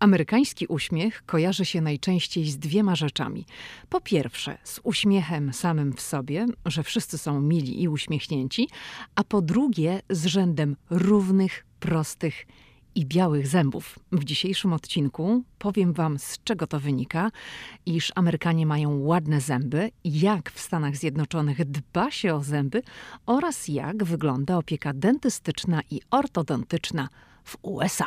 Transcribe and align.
Amerykański 0.00 0.66
uśmiech 0.66 1.22
kojarzy 1.26 1.64
się 1.64 1.80
najczęściej 1.80 2.50
z 2.50 2.58
dwiema 2.58 2.96
rzeczami. 2.96 3.46
Po 3.88 4.00
pierwsze, 4.00 4.58
z 4.64 4.80
uśmiechem 4.82 5.52
samym 5.52 5.92
w 5.92 6.00
sobie, 6.00 6.46
że 6.66 6.82
wszyscy 6.82 7.18
są 7.18 7.40
mili 7.40 7.82
i 7.82 7.88
uśmiechnięci, 7.88 8.68
a 9.14 9.24
po 9.24 9.42
drugie, 9.42 10.02
z 10.10 10.26
rzędem 10.26 10.76
równych, 10.90 11.66
prostych 11.80 12.46
i 12.94 13.06
białych 13.06 13.46
zębów. 13.46 13.98
W 14.12 14.24
dzisiejszym 14.24 14.72
odcinku 14.72 15.42
powiem 15.58 15.92
Wam, 15.92 16.18
z 16.18 16.38
czego 16.44 16.66
to 16.66 16.80
wynika, 16.80 17.30
iż 17.86 18.12
Amerykanie 18.14 18.66
mają 18.66 18.98
ładne 18.98 19.40
zęby, 19.40 19.90
jak 20.04 20.50
w 20.50 20.60
Stanach 20.60 20.96
Zjednoczonych 20.96 21.64
dba 21.64 22.10
się 22.10 22.34
o 22.34 22.40
zęby 22.40 22.82
oraz 23.26 23.68
jak 23.68 24.04
wygląda 24.04 24.56
opieka 24.56 24.92
dentystyczna 24.92 25.80
i 25.90 26.00
ortodontyczna 26.10 27.08
w 27.44 27.56
USA. 27.62 28.06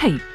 Hey, 0.00 0.18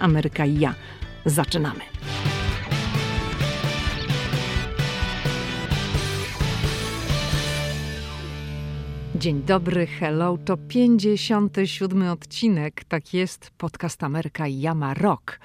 Ameryka 0.00 0.46
i 0.46 0.58
ja. 0.58 0.74
Zaczynamy. 1.24 1.80
Dzień 9.14 9.42
dobry, 9.42 9.86
hello, 9.86 10.38
to 10.44 10.56
57 10.56 12.08
odcinek, 12.08 12.84
tak 12.84 13.14
jest, 13.14 13.50
podcast 13.58 14.02
Ameryka 14.02 14.46
i 14.46 14.60
ja 14.60 14.74
ma 14.74 14.94
rok. 14.94 15.40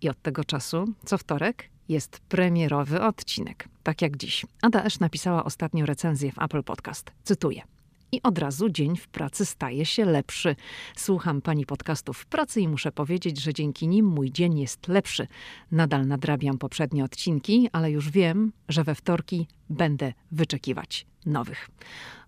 I 0.00 0.08
od 0.08 0.22
tego 0.22 0.44
czasu, 0.44 0.84
co 1.04 1.18
wtorek, 1.18 1.68
jest 1.88 2.20
premierowy 2.20 3.02
odcinek, 3.02 3.68
tak 3.82 4.02
jak 4.02 4.16
dziś. 4.16 4.46
Ada 4.62 4.82
Esz 4.84 5.00
napisała 5.00 5.44
ostatnio 5.44 5.86
recenzję 5.86 6.32
w 6.32 6.42
Apple 6.42 6.62
Podcast. 6.62 7.10
Cytuję. 7.24 7.73
I 8.14 8.22
od 8.22 8.38
razu 8.38 8.68
dzień 8.68 8.96
w 8.96 9.08
pracy 9.08 9.46
staje 9.46 9.86
się 9.86 10.04
lepszy. 10.04 10.56
Słucham 10.96 11.40
pani 11.40 11.66
podcastów 11.66 12.18
w 12.18 12.26
pracy 12.26 12.60
i 12.60 12.68
muszę 12.68 12.92
powiedzieć, 12.92 13.40
że 13.40 13.54
dzięki 13.54 13.88
nim 13.88 14.06
mój 14.06 14.30
dzień 14.30 14.58
jest 14.58 14.88
lepszy. 14.88 15.26
Nadal 15.70 16.06
nadrabiam 16.06 16.58
poprzednie 16.58 17.04
odcinki, 17.04 17.68
ale 17.72 17.90
już 17.90 18.10
wiem, 18.10 18.52
że 18.68 18.84
we 18.84 18.94
wtorki 18.94 19.46
będę 19.70 20.12
wyczekiwać 20.32 21.06
nowych. 21.26 21.70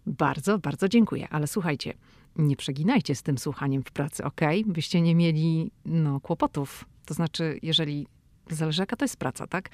Bardzo, 0.07 0.59
bardzo 0.59 0.89
dziękuję, 0.89 1.29
ale 1.31 1.47
słuchajcie, 1.47 1.95
nie 2.37 2.57
przeginajcie 2.57 3.15
z 3.15 3.23
tym 3.23 3.39
słuchaniem 3.39 3.83
w 3.83 3.91
pracy, 3.91 4.25
ok? 4.25 4.41
Byście 4.67 5.01
nie 5.01 5.15
mieli 5.15 5.71
no, 5.85 6.21
kłopotów. 6.21 6.85
To 7.05 7.15
znaczy, 7.15 7.59
jeżeli 7.63 8.07
zależy 8.51 8.83
jaka 8.83 8.97
to 8.97 9.05
jest 9.05 9.17
praca, 9.17 9.47
tak? 9.47 9.69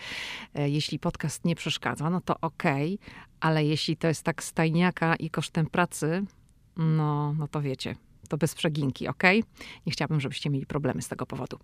E, 0.55 0.69
jeśli 0.69 0.99
podcast 0.99 1.45
nie 1.45 1.55
przeszkadza, 1.55 2.11
no 2.11 2.21
to 2.21 2.41
okej, 2.41 2.99
okay, 3.03 3.27
ale 3.41 3.65
jeśli 3.65 3.97
to 3.97 4.09
jest 4.09 4.23
tak 4.23 4.43
stajniaka 4.43 5.17
i 5.17 5.31
kosztem 5.31 5.67
pracy, 5.67 6.25
no, 6.77 7.33
no 7.33 7.49
to 7.49 7.63
wiecie, 7.63 7.95
to 8.29 8.39
bez 8.39 8.55
przeginki, 8.55 9.09
ok? 9.09 9.23
Nie 9.87 9.93
chciałabym, 9.93 10.21
żebyście 10.21 10.51
mieli 10.51 10.67
problemy 10.67 11.03
z 11.03 11.09
tego 11.09 11.27
powodu. 11.27 11.59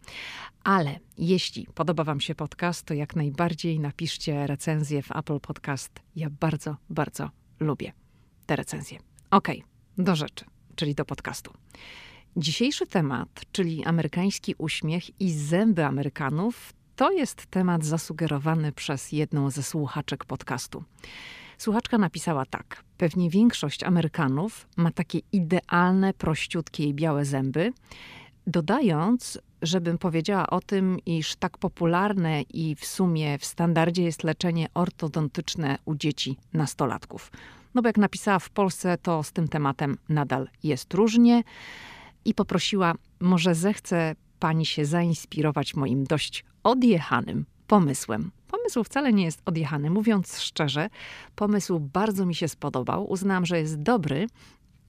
Ale 0.64 1.00
jeśli 1.18 1.66
podoba 1.74 2.04
Wam 2.04 2.20
się 2.20 2.34
podcast, 2.34 2.82
to 2.82 2.94
jak 2.94 3.16
najbardziej 3.16 3.80
napiszcie 3.80 4.46
recenzję 4.46 5.02
w 5.02 5.16
Apple 5.16 5.40
Podcast. 5.40 5.90
Ja 6.16 6.30
bardzo, 6.30 6.76
bardzo 6.90 7.30
lubię 7.60 7.92
te 8.46 8.56
recenzje. 8.56 8.98
Ok, 9.30 9.48
do 9.98 10.16
rzeczy, 10.16 10.44
czyli 10.76 10.94
do 10.94 11.04
podcastu. 11.04 11.52
Dzisiejszy 12.36 12.86
temat, 12.86 13.40
czyli 13.52 13.84
amerykański 13.84 14.54
uśmiech 14.58 15.20
i 15.20 15.32
zęby 15.32 15.84
Amerykanów, 15.84 16.72
to 16.98 17.12
jest 17.12 17.46
temat 17.46 17.84
zasugerowany 17.84 18.72
przez 18.72 19.12
jedną 19.12 19.50
ze 19.50 19.62
słuchaczek 19.62 20.24
podcastu. 20.24 20.84
Słuchaczka 21.58 21.98
napisała 21.98 22.46
tak: 22.46 22.84
Pewnie 22.96 23.30
większość 23.30 23.82
Amerykanów 23.82 24.68
ma 24.76 24.90
takie 24.90 25.20
idealne, 25.32 26.14
prościutkie 26.14 26.84
i 26.84 26.94
białe 26.94 27.24
zęby, 27.24 27.72
dodając, 28.46 29.38
żebym 29.62 29.98
powiedziała 29.98 30.46
o 30.46 30.60
tym, 30.60 30.98
iż 31.06 31.36
tak 31.36 31.58
popularne 31.58 32.42
i 32.42 32.74
w 32.74 32.86
sumie 32.86 33.38
w 33.38 33.44
standardzie 33.44 34.02
jest 34.02 34.24
leczenie 34.24 34.66
ortodontyczne 34.74 35.78
u 35.84 35.94
dzieci 35.94 36.36
nastolatków. 36.52 37.32
No 37.74 37.82
bo 37.82 37.88
jak 37.88 37.96
napisała 37.96 38.38
w 38.38 38.50
Polsce, 38.50 38.98
to 39.02 39.22
z 39.22 39.32
tym 39.32 39.48
tematem 39.48 39.98
nadal 40.08 40.48
jest 40.62 40.94
różnie 40.94 41.42
i 42.24 42.34
poprosiła, 42.34 42.94
może 43.20 43.54
zechce 43.54 44.14
pani 44.38 44.66
się 44.66 44.84
zainspirować 44.84 45.74
moim 45.74 46.04
dość 46.04 46.44
odjechanym 46.62 47.46
pomysłem. 47.66 48.30
Pomysł 48.48 48.84
wcale 48.84 49.12
nie 49.12 49.24
jest 49.24 49.42
odjechany. 49.44 49.90
Mówiąc 49.90 50.40
szczerze, 50.40 50.88
pomysł 51.34 51.80
bardzo 51.80 52.26
mi 52.26 52.34
się 52.34 52.48
spodobał. 52.48 53.10
Uznałam, 53.10 53.46
że 53.46 53.58
jest 53.58 53.82
dobry. 53.82 54.26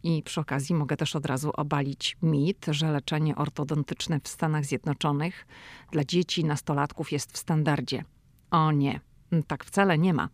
I 0.03 0.23
przy 0.23 0.41
okazji 0.41 0.75
mogę 0.75 0.97
też 0.97 1.15
od 1.15 1.25
razu 1.25 1.51
obalić 1.53 2.17
mit, 2.21 2.65
że 2.69 2.91
leczenie 2.91 3.35
ortodontyczne 3.35 4.19
w 4.23 4.27
Stanach 4.27 4.65
Zjednoczonych 4.65 5.47
dla 5.91 6.03
dzieci, 6.03 6.45
nastolatków 6.45 7.11
jest 7.11 7.31
w 7.31 7.37
standardzie. 7.37 8.03
O 8.51 8.71
nie, 8.71 8.99
tak 9.47 9.65
wcale 9.65 9.97
nie 9.97 10.13
ma. 10.13 10.29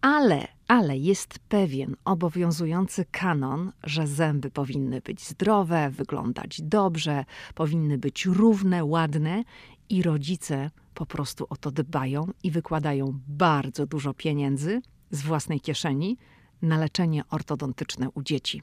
Ale, 0.00 0.48
ale 0.68 0.98
jest 0.98 1.38
pewien 1.38 1.96
obowiązujący 2.04 3.04
kanon, 3.10 3.72
że 3.82 4.06
zęby 4.06 4.50
powinny 4.50 5.00
być 5.00 5.26
zdrowe, 5.28 5.90
wyglądać 5.90 6.62
dobrze, 6.62 7.24
powinny 7.54 7.98
być 7.98 8.26
równe, 8.26 8.84
ładne 8.84 9.44
i 9.88 10.02
rodzice 10.02 10.70
po 10.94 11.06
prostu 11.06 11.46
o 11.50 11.56
to 11.56 11.70
dbają 11.70 12.26
i 12.42 12.50
wykładają 12.50 13.20
bardzo 13.28 13.86
dużo 13.86 14.14
pieniędzy 14.14 14.82
z 15.10 15.22
własnej 15.22 15.60
kieszeni 15.60 16.16
na 16.62 16.78
leczenie 16.78 17.22
ortodontyczne 17.30 18.10
u 18.10 18.22
dzieci. 18.22 18.62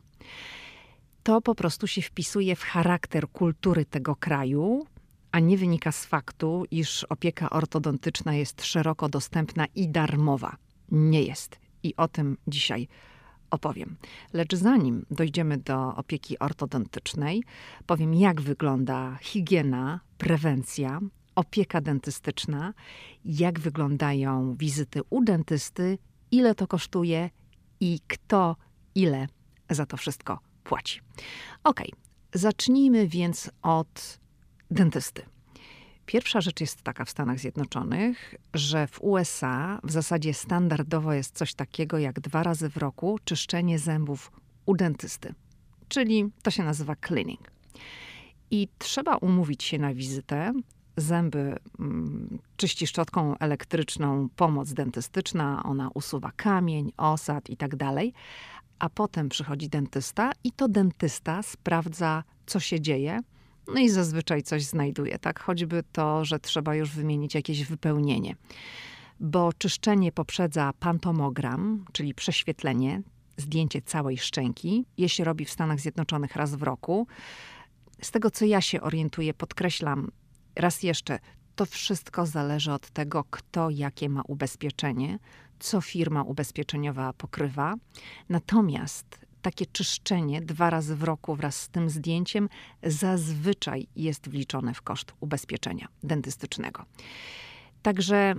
To 1.24 1.42
po 1.42 1.56
prostu 1.56 1.88
się 1.88 2.02
wpisuje 2.02 2.56
w 2.56 2.64
charakter 2.64 3.30
kultury 3.30 3.86
tego 3.86 4.16
kraju, 4.16 4.86
a 5.32 5.40
nie 5.40 5.58
wynika 5.58 5.92
z 5.92 6.06
faktu, 6.06 6.66
iż 6.72 7.04
opieka 7.04 7.50
ortodontyczna 7.50 8.36
jest 8.36 8.66
szeroko 8.66 9.10
dostępna 9.10 9.66
i 9.76 9.90
darmowa. 9.90 10.58
Nie 10.92 11.24
jest. 11.24 11.60
I 11.84 11.96
o 11.96 12.08
tym 12.08 12.38
dzisiaj 12.48 12.88
opowiem. 13.52 13.96
Lecz 14.34 14.56
zanim 14.56 15.06
dojdziemy 15.12 15.58
do 15.58 15.96
opieki 15.96 16.40
ortodontycznej, 16.40 17.44
powiem, 17.86 18.14
jak 18.14 18.42
wygląda 18.42 19.18
higiena, 19.22 20.00
prewencja, 20.18 21.00
opieka 21.36 21.82
dentystyczna, 21.82 22.74
jak 23.26 23.60
wyglądają 23.60 24.56
wizyty 24.56 25.02
u 25.10 25.24
dentysty, 25.24 25.98
ile 26.32 26.56
to 26.56 26.68
kosztuje 26.68 27.30
i 27.80 28.00
kto 28.08 28.56
ile 28.96 29.28
za 29.70 29.86
to 29.86 29.98
wszystko 29.98 30.40
płaci. 30.64 31.02
Ok, 31.64 31.82
zacznijmy 32.34 33.08
więc 33.08 33.52
od 33.62 34.20
dentysty. 34.72 35.22
Pierwsza 36.08 36.42
rzecz 36.42 36.62
jest 36.62 36.82
taka 36.82 37.06
w 37.06 37.10
Stanach 37.10 37.40
Zjednoczonych, 37.40 38.36
że 38.54 38.88
w 38.88 39.02
USA 39.02 39.80
w 39.84 39.92
zasadzie 39.92 40.34
standardowo 40.34 41.14
jest 41.14 41.38
coś 41.38 41.54
takiego 41.54 41.98
jak 41.98 42.20
dwa 42.20 42.44
razy 42.44 42.70
w 42.70 42.78
roku 42.78 43.20
czyszczenie 43.24 43.80
zębów 43.80 44.32
u 44.66 44.76
dentysty. 44.76 45.34
Czyli 45.88 46.30
to 46.44 46.52
się 46.52 46.64
nazywa 46.64 46.96
cleaning. 47.08 47.52
I 48.52 48.68
trzeba 48.78 49.16
umówić 49.16 49.64
się 49.64 49.80
na 49.80 49.94
wizytę. 49.94 50.54
Zęby 50.98 51.56
mm, 51.80 52.40
czyści 52.58 52.88
szczotką 52.88 53.38
elektryczną, 53.38 54.30
pomoc 54.36 54.74
dentystyczna, 54.74 55.64
ona 55.64 55.90
usuwa 55.94 56.32
kamień, 56.36 56.92
osad 56.98 57.50
i 57.50 57.58
tak 57.58 57.76
dalej. 57.76 58.14
A 58.80 58.90
potem 58.90 59.30
przychodzi 59.30 59.70
dentysta 59.70 60.32
i 60.44 60.52
to 60.52 60.68
dentysta 60.68 61.44
sprawdza, 61.44 62.24
co 62.46 62.60
się 62.60 62.82
dzieje 62.82 63.20
no 63.68 63.80
i 63.80 63.90
zazwyczaj 63.90 64.44
coś 64.44 64.64
znajduje, 64.64 65.20
tak? 65.20 65.40
Choćby 65.40 65.84
to, 65.92 66.26
że 66.26 66.40
trzeba 66.40 66.76
już 66.76 66.92
wymienić 66.92 67.36
jakieś 67.36 67.64
wypełnienie. 67.64 68.36
Bo 69.20 69.54
czyszczenie 69.54 70.12
poprzedza 70.12 70.74
pantomogram, 70.80 71.86
czyli 71.92 72.14
prześwietlenie, 72.14 73.02
zdjęcie 73.38 73.82
całej 73.82 74.18
szczęki. 74.18 74.86
Je 74.98 75.10
się 75.10 75.24
robi 75.24 75.46
w 75.46 75.52
Stanach 75.52 75.80
Zjednoczonych 75.80 76.36
raz 76.36 76.56
w 76.56 76.64
roku. 76.64 77.08
Z 78.02 78.12
tego, 78.12 78.32
co 78.32 78.46
ja 78.46 78.62
się 78.62 78.82
orientuję, 78.82 79.34
podkreślam 79.34 80.12
raz 80.56 80.84
jeszcze, 80.84 81.20
to 81.56 81.66
wszystko 81.66 82.26
zależy 82.26 82.72
od 82.72 82.90
tego, 82.90 83.24
kto 83.30 83.70
jakie 83.70 84.10
ma 84.10 84.22
ubezpieczenie, 84.28 85.20
co 85.60 85.82
firma 85.82 86.24
ubezpieczeniowa 86.24 87.14
pokrywa. 87.14 87.76
Natomiast 88.30 89.27
takie 89.48 89.66
czyszczenie 89.66 90.42
dwa 90.42 90.70
razy 90.70 90.96
w 90.96 91.04
roku 91.04 91.36
wraz 91.36 91.62
z 91.62 91.70
tym 91.70 91.90
zdjęciem 91.90 92.50
zazwyczaj 92.84 93.88
jest 93.96 94.30
wliczone 94.30 94.74
w 94.74 94.82
koszt 94.82 95.14
ubezpieczenia 95.20 95.88
dentystycznego. 96.04 96.86
Także 97.82 98.36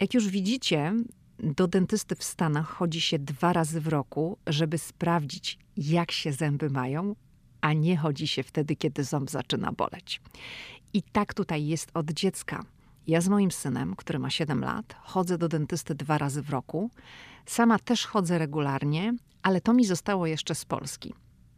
jak 0.00 0.14
już 0.14 0.28
widzicie, 0.28 0.94
do 1.38 1.68
dentysty 1.68 2.16
w 2.16 2.24
Stanach 2.24 2.68
chodzi 2.68 3.00
się 3.00 3.18
dwa 3.18 3.52
razy 3.52 3.80
w 3.80 3.88
roku, 3.88 4.38
żeby 4.46 4.78
sprawdzić, 4.78 5.58
jak 5.76 6.12
się 6.12 6.32
zęby 6.32 6.70
mają, 6.70 7.14
a 7.60 7.72
nie 7.72 7.96
chodzi 7.96 8.28
się 8.28 8.42
wtedy, 8.42 8.76
kiedy 8.76 9.04
ząb 9.04 9.30
zaczyna 9.30 9.72
boleć. 9.72 10.20
I 10.92 11.02
tak 11.02 11.34
tutaj 11.34 11.66
jest 11.66 11.90
od 11.94 12.10
dziecka. 12.10 12.64
Ja 13.06 13.20
z 13.20 13.28
moim 13.28 13.50
synem, 13.50 13.96
który 13.96 14.18
ma 14.18 14.30
7 14.30 14.60
lat, 14.60 14.96
chodzę 15.02 15.38
do 15.38 15.48
dentysty 15.48 15.94
dwa 15.94 16.18
razy 16.18 16.42
w 16.42 16.50
roku. 16.50 16.90
Sama 17.46 17.78
też 17.78 18.06
chodzę 18.06 18.38
regularnie, 18.38 19.14
ale 19.42 19.60
to 19.60 19.72
mi 19.72 19.84
zostało 19.84 20.26
jeszcze 20.26 20.54
z 20.54 20.64
Polski. 20.64 21.14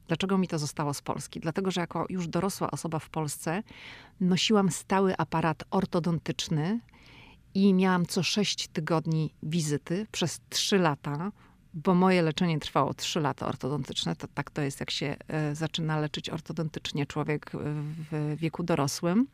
Dlaczego 0.09 0.39
mi 0.39 0.49
to 0.49 0.59
zostało 0.59 0.95
z 0.95 1.03
Polski? 1.03 1.41
Dlatego, 1.41 1.71
że 1.71 1.81
jako 1.81 2.07
już 2.09 2.29
dorosła 2.29 2.71
osoba 2.71 2.99
w 2.99 3.11
Polsce 3.11 3.63
nosiłam 4.21 4.71
stały 4.71 5.17
aparat 5.17 5.65
ortodontyczny 5.71 6.81
i 7.55 7.75
miałam 7.75 8.07
co 8.07 8.23
6 8.23 8.69
tygodni 8.69 9.35
wizyty 9.43 10.07
przez 10.13 10.41
3 10.49 10.79
lata 10.79 11.33
bo 11.75 11.95
moje 11.95 12.23
leczenie 12.23 12.61
trwało 12.61 12.95
3 12.95 13.21
lata 13.21 13.47
ortodontyczne. 13.47 14.17
To 14.17 14.27
tak 14.35 14.51
to 14.51 14.63
jest, 14.63 14.81
jak 14.81 14.91
się 14.91 15.17
e, 15.29 15.55
zaczyna 15.55 16.01
leczyć 16.01 16.31
ortodontycznie 16.31 17.07
człowiek 17.07 17.51
w 18.11 18.37
wieku 18.37 18.63
dorosłym. 18.63 19.27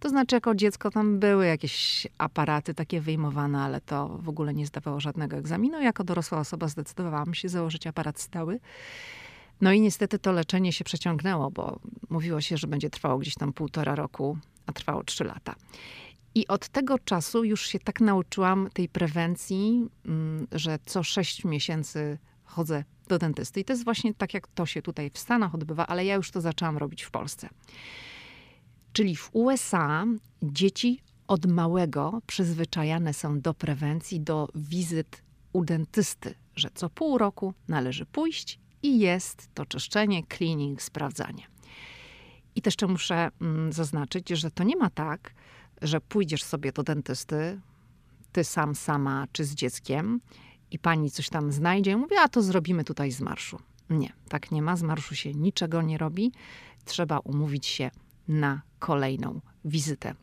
To 0.00 0.08
znaczy, 0.08 0.36
jako 0.36 0.54
dziecko 0.54 0.90
tam 0.90 1.18
były 1.18 1.46
jakieś 1.46 2.06
aparaty 2.18 2.74
takie 2.74 3.00
wyjmowane, 3.00 3.60
ale 3.60 3.80
to 3.80 4.08
w 4.08 4.28
ogóle 4.28 4.54
nie 4.54 4.66
zdawało 4.66 5.00
żadnego 5.00 5.36
egzaminu. 5.36 5.82
Jako 5.82 6.04
dorosła 6.04 6.38
osoba 6.38 6.68
zdecydowałam 6.68 7.34
się 7.34 7.48
założyć 7.48 7.86
aparat 7.86 8.20
stały. 8.20 8.60
No 9.60 9.72
i 9.72 9.80
niestety 9.80 10.18
to 10.18 10.32
leczenie 10.32 10.72
się 10.72 10.84
przeciągnęło, 10.84 11.50
bo 11.50 11.78
mówiło 12.10 12.40
się, 12.40 12.56
że 12.56 12.66
będzie 12.66 12.90
trwało 12.90 13.18
gdzieś 13.18 13.34
tam 13.34 13.52
półtora 13.52 13.94
roku, 13.94 14.38
a 14.66 14.72
trwało 14.72 15.04
3 15.04 15.24
lata. 15.24 15.54
I 16.36 16.46
od 16.46 16.68
tego 16.68 16.98
czasu 16.98 17.44
już 17.44 17.66
się 17.66 17.78
tak 17.78 18.00
nauczyłam 18.00 18.68
tej 18.72 18.88
prewencji, 18.88 19.88
mm, 20.06 20.46
że 20.52 20.78
co 20.86 21.02
sześć 21.02 21.44
miesięcy 21.44 22.18
chodzę 22.44 22.84
do 23.08 23.18
dentysty. 23.18 23.60
I 23.60 23.64
to 23.64 23.72
jest 23.72 23.84
właśnie 23.84 24.14
tak, 24.14 24.34
jak 24.34 24.48
to 24.48 24.66
się 24.66 24.82
tutaj 24.82 25.10
w 25.10 25.18
Stanach 25.18 25.54
odbywa, 25.54 25.86
ale 25.86 26.04
ja 26.04 26.14
już 26.14 26.30
to 26.30 26.40
zaczęłam 26.40 26.78
robić 26.78 27.02
w 27.02 27.10
Polsce. 27.10 27.48
Czyli 28.92 29.16
w 29.16 29.30
USA 29.32 30.04
dzieci 30.42 31.00
od 31.26 31.46
małego 31.46 32.22
przyzwyczajane 32.26 33.14
są 33.14 33.40
do 33.40 33.54
prewencji, 33.54 34.20
do 34.20 34.48
wizyt 34.54 35.22
u 35.52 35.64
dentysty, 35.64 36.34
że 36.56 36.68
co 36.74 36.90
pół 36.90 37.18
roku 37.18 37.54
należy 37.68 38.06
pójść 38.06 38.58
i 38.82 38.98
jest 38.98 39.48
to 39.54 39.66
czyszczenie, 39.66 40.22
cleaning, 40.36 40.82
sprawdzanie. 40.82 41.46
I 42.54 42.62
też 42.62 42.72
jeszcze 42.72 42.86
muszę 42.86 43.30
mm, 43.40 43.72
zaznaczyć, 43.72 44.28
że 44.28 44.50
to 44.50 44.64
nie 44.64 44.76
ma 44.76 44.90
tak, 44.90 45.34
że 45.82 46.00
pójdziesz 46.00 46.42
sobie 46.44 46.72
do 46.72 46.82
dentysty, 46.82 47.60
ty 48.32 48.44
sam, 48.44 48.74
sama 48.74 49.26
czy 49.32 49.44
z 49.44 49.54
dzieckiem 49.54 50.20
i 50.70 50.78
pani 50.78 51.10
coś 51.10 51.28
tam 51.28 51.52
znajdzie 51.52 51.90
i 51.90 51.96
mówi, 51.96 52.16
a 52.16 52.28
to 52.28 52.42
zrobimy 52.42 52.84
tutaj 52.84 53.12
z 53.12 53.20
marszu. 53.20 53.58
Nie, 53.90 54.12
tak 54.28 54.50
nie 54.50 54.62
ma. 54.62 54.76
Z 54.76 54.82
marszu 54.82 55.14
się 55.14 55.34
niczego 55.34 55.82
nie 55.82 55.98
robi. 55.98 56.32
Trzeba 56.84 57.18
umówić 57.18 57.66
się 57.66 57.90
na 58.28 58.62
kolejną 58.78 59.40
wizytę. 59.64 60.14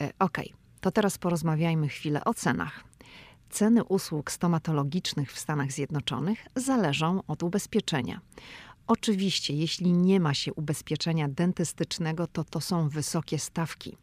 E, 0.00 0.10
ok, 0.18 0.38
to 0.80 0.90
teraz 0.90 1.18
porozmawiajmy 1.18 1.88
chwilę 1.88 2.24
o 2.24 2.34
cenach. 2.34 2.84
Ceny 3.50 3.84
usług 3.84 4.30
stomatologicznych 4.30 5.32
w 5.32 5.38
Stanach 5.38 5.72
Zjednoczonych 5.72 6.46
zależą 6.56 7.22
od 7.26 7.42
ubezpieczenia. 7.42 8.20
Oczywiście, 8.86 9.54
jeśli 9.54 9.92
nie 9.92 10.20
ma 10.20 10.34
się 10.34 10.54
ubezpieczenia 10.54 11.28
dentystycznego, 11.28 12.26
to 12.26 12.44
to 12.44 12.60
są 12.60 12.88
wysokie 12.88 13.38
stawki 13.38 13.96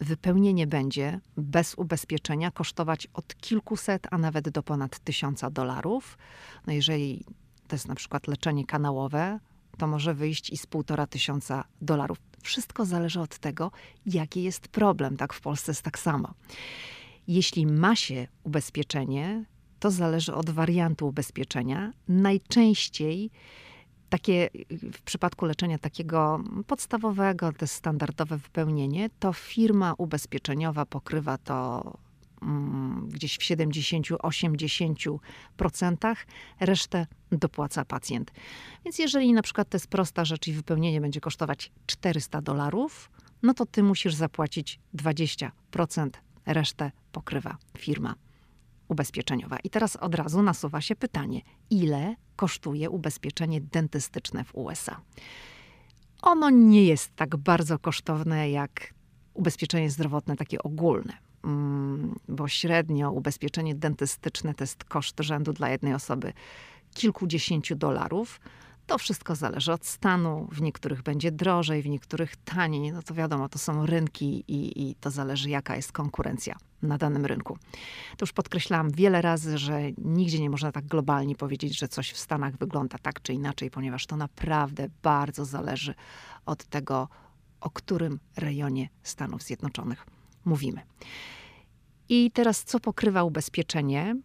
wypełnienie 0.00 0.66
będzie 0.66 1.20
bez 1.36 1.74
ubezpieczenia 1.74 2.50
kosztować 2.50 3.08
od 3.14 3.36
kilkuset, 3.36 4.06
a 4.10 4.18
nawet 4.18 4.48
do 4.48 4.62
ponad 4.62 4.98
tysiąca 4.98 5.50
dolarów. 5.50 6.18
No 6.66 6.72
jeżeli 6.72 7.24
to 7.68 7.76
jest 7.76 7.88
na 7.88 7.94
przykład 7.94 8.28
leczenie 8.28 8.66
kanałowe, 8.66 9.40
to 9.78 9.86
może 9.86 10.14
wyjść 10.14 10.50
i 10.50 10.56
z 10.56 10.66
półtora 10.66 11.06
tysiąca 11.06 11.64
dolarów. 11.80 12.18
Wszystko 12.42 12.84
zależy 12.84 13.20
od 13.20 13.38
tego, 13.38 13.70
jaki 14.06 14.42
jest 14.42 14.68
problem. 14.68 15.16
Tak 15.16 15.32
w 15.32 15.40
Polsce 15.40 15.72
jest 15.72 15.82
tak 15.82 15.98
samo. 15.98 16.34
Jeśli 17.28 17.66
ma 17.66 17.96
się 17.96 18.28
ubezpieczenie, 18.42 19.44
to 19.80 19.90
zależy 19.90 20.34
od 20.34 20.50
wariantu 20.50 21.08
ubezpieczenia. 21.08 21.92
Najczęściej 22.08 23.30
takie, 24.08 24.48
w 24.92 25.02
przypadku 25.02 25.46
leczenia 25.46 25.78
takiego 25.78 26.44
podstawowego, 26.66 27.52
to 27.52 27.58
jest 27.60 27.74
standardowe 27.74 28.36
wypełnienie, 28.36 29.10
to 29.18 29.32
firma 29.32 29.94
ubezpieczeniowa 29.98 30.86
pokrywa 30.86 31.38
to 31.38 31.92
mm, 32.42 33.08
gdzieś 33.08 33.36
w 33.36 33.40
70-80%, 33.40 36.16
resztę 36.60 37.06
dopłaca 37.32 37.84
pacjent. 37.84 38.30
Więc 38.84 38.98
jeżeli 38.98 39.32
na 39.32 39.42
przykład 39.42 39.68
to 39.68 39.76
jest 39.76 39.86
prosta 39.86 40.24
rzecz 40.24 40.48
i 40.48 40.52
wypełnienie 40.52 41.00
będzie 41.00 41.20
kosztować 41.20 41.72
400 41.86 42.42
dolarów, 42.42 43.10
no 43.42 43.54
to 43.54 43.66
ty 43.66 43.82
musisz 43.82 44.14
zapłacić 44.14 44.80
20%, 44.94 45.50
resztę 46.46 46.92
pokrywa 47.12 47.56
firma 47.78 48.14
ubezpieczeniowa. 48.88 49.58
I 49.64 49.70
teraz 49.70 49.96
od 49.96 50.14
razu 50.14 50.42
nasuwa 50.42 50.80
się 50.80 50.96
pytanie, 50.96 51.40
ile 51.70 52.14
kosztuje 52.36 52.90
ubezpieczenie 52.90 53.60
dentystyczne 53.60 54.44
w 54.44 54.54
USA? 54.54 55.00
Ono 56.22 56.50
nie 56.50 56.84
jest 56.84 57.16
tak 57.16 57.36
bardzo 57.36 57.78
kosztowne 57.78 58.50
jak 58.50 58.94
ubezpieczenie 59.34 59.90
zdrowotne 59.90 60.36
takie 60.36 60.62
ogólne, 60.62 61.12
mm, 61.44 62.14
bo 62.28 62.48
średnio 62.48 63.12
ubezpieczenie 63.12 63.74
dentystyczne 63.74 64.54
to 64.54 64.64
jest 64.64 64.84
koszt 64.84 65.20
rzędu 65.20 65.52
dla 65.52 65.70
jednej 65.70 65.94
osoby 65.94 66.32
kilkudziesięciu 66.94 67.76
dolarów, 67.76 68.40
to 68.86 68.98
wszystko 68.98 69.34
zależy 69.34 69.72
od 69.72 69.86
stanu. 69.86 70.48
W 70.52 70.62
niektórych 70.62 71.02
będzie 71.02 71.32
drożej, 71.32 71.82
w 71.82 71.88
niektórych 71.88 72.36
taniej. 72.36 72.92
No 72.92 73.02
to 73.02 73.14
wiadomo, 73.14 73.48
to 73.48 73.58
są 73.58 73.86
rynki 73.86 74.44
i, 74.48 74.90
i 74.90 74.94
to 74.94 75.10
zależy, 75.10 75.50
jaka 75.50 75.76
jest 75.76 75.92
konkurencja 75.92 76.56
na 76.82 76.98
danym 76.98 77.26
rynku. 77.26 77.58
To 78.16 78.22
już 78.22 78.32
podkreślałam 78.32 78.90
wiele 78.90 79.22
razy, 79.22 79.58
że 79.58 79.80
nigdzie 79.98 80.40
nie 80.40 80.50
można 80.50 80.72
tak 80.72 80.86
globalnie 80.86 81.36
powiedzieć, 81.36 81.78
że 81.78 81.88
coś 81.88 82.12
w 82.12 82.18
Stanach 82.18 82.56
wygląda 82.56 82.98
tak 82.98 83.22
czy 83.22 83.32
inaczej, 83.32 83.70
ponieważ 83.70 84.06
to 84.06 84.16
naprawdę 84.16 84.88
bardzo 85.02 85.44
zależy 85.44 85.94
od 86.46 86.64
tego, 86.64 87.08
o 87.60 87.70
którym 87.70 88.20
rejonie 88.36 88.88
Stanów 89.02 89.42
Zjednoczonych 89.42 90.06
mówimy. 90.44 90.80
I 92.08 92.30
teraz, 92.30 92.64
co 92.64 92.80
pokrywa 92.80 93.22
ubezpieczenie? 93.22 94.16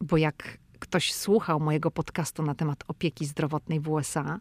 Bo 0.00 0.16
jak 0.16 0.58
ktoś 0.78 1.12
słuchał 1.12 1.60
mojego 1.60 1.90
podcastu 1.90 2.42
na 2.42 2.54
temat 2.54 2.84
opieki 2.88 3.26
zdrowotnej 3.26 3.80
w 3.80 3.88
USA, 3.88 4.38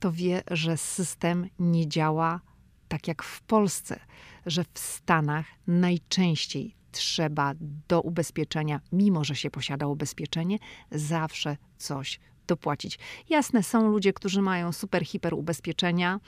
to 0.00 0.12
wie, 0.12 0.42
że 0.50 0.76
system 0.76 1.48
nie 1.58 1.88
działa 1.88 2.40
tak 2.88 3.08
jak 3.08 3.22
w 3.22 3.42
Polsce, 3.42 4.00
że 4.46 4.64
w 4.74 4.78
Stanach 4.78 5.46
najczęściej 5.66 6.74
trzeba 6.92 7.52
do 7.88 8.00
ubezpieczenia, 8.00 8.80
mimo 8.92 9.24
że 9.24 9.36
się 9.36 9.50
posiada 9.50 9.86
ubezpieczenie, 9.86 10.58
zawsze 10.90 11.56
coś 11.78 12.20
dopłacić. 12.46 12.98
Jasne, 13.28 13.62
są 13.62 13.88
ludzie, 13.88 14.12
którzy 14.12 14.42
mają 14.42 14.72
super, 14.72 15.06
hiper 15.06 15.34
ubezpieczenia 15.34 16.20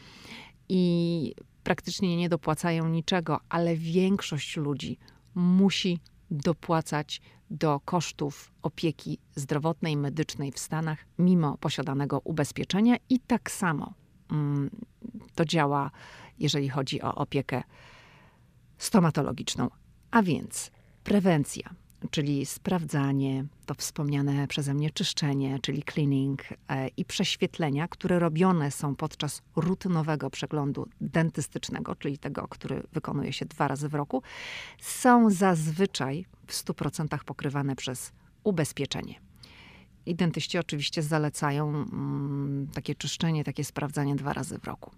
i 0.69 1.35
praktycznie 1.65 2.17
nie 2.17 2.29
dopłacają 2.29 2.89
niczego, 2.89 3.41
ale 3.49 3.77
większość 3.77 4.57
ludzi 4.57 4.99
musi 5.35 5.99
dopłacać 6.31 7.21
do 7.51 7.81
kosztów 7.85 8.53
opieki 8.63 9.19
zdrowotnej, 9.35 9.97
medycznej 9.97 10.53
w 10.53 10.59
Stanach, 10.59 11.07
mimo 11.19 11.59
posiadanego 11.59 12.21
ubezpieczenia, 12.25 12.97
i 13.09 13.21
tak 13.21 13.51
samo 13.51 13.95
mm, 14.31 14.71
to 15.35 15.45
działa, 15.45 15.91
jeżeli 16.39 16.69
chodzi 16.69 17.03
o 17.03 17.15
opiekę 17.15 17.63
stomatologiczną. 18.79 19.71
A 20.11 20.23
więc 20.23 20.71
prewencja, 21.05 21.75
czyli 22.11 22.47
sprawdzanie, 22.47 23.45
to 23.67 23.75
wspomniane 23.75 24.49
przeze 24.49 24.75
mnie 24.75 24.91
czyszczenie, 24.91 25.59
czyli 25.63 25.83
cleaning 25.83 26.43
e, 26.69 26.89
i 26.89 27.05
prześwietlenia, 27.05 27.89
które 27.89 28.19
robione 28.19 28.71
są 28.71 28.97
podczas 28.97 29.43
rutynowego 29.57 30.31
przeglądu 30.31 30.89
dentystycznego, 31.01 31.95
czyli 31.95 32.19
tego, 32.19 32.49
który 32.49 32.83
wykonuje 32.93 33.33
się 33.33 33.47
dwa 33.47 33.69
razy 33.69 33.89
w 33.89 33.95
roku, 33.95 34.23
są 34.81 35.31
zazwyczaj 35.31 36.27
w 36.47 36.53
100% 36.53 37.19
pokrywane 37.25 37.77
przez 37.77 38.13
ubezpieczenie. 38.45 39.21
I 40.07 40.15
dentyści 40.15 40.59
oczywiście 40.59 41.03
zalecają 41.03 41.69
mm, 41.69 42.69
takie 42.75 42.95
czyszczenie, 42.95 43.45
takie 43.45 43.65
sprawdzanie 43.65 44.17
dwa 44.17 44.33
razy 44.33 44.59
w 44.59 44.65
roku. 44.65 44.91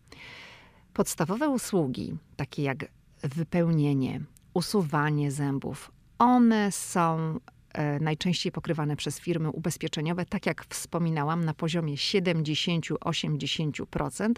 Podstawowe 0.93 1.49
usługi, 1.49 2.17
takie 2.37 2.63
jak 2.63 2.85
wypełnienie, 3.23 4.21
usuwanie 4.55 5.31
zębów, 5.31 5.92
one 6.23 6.73
są 6.73 7.39
e, 7.73 8.01
najczęściej 8.01 8.53
pokrywane 8.53 8.97
przez 8.97 9.21
firmy 9.21 9.51
ubezpieczeniowe, 9.51 10.27
tak 10.27 10.47
jak 10.47 10.65
wspominałam, 10.69 11.45
na 11.45 11.55
poziomie 11.55 11.95
70-80%, 11.95 14.33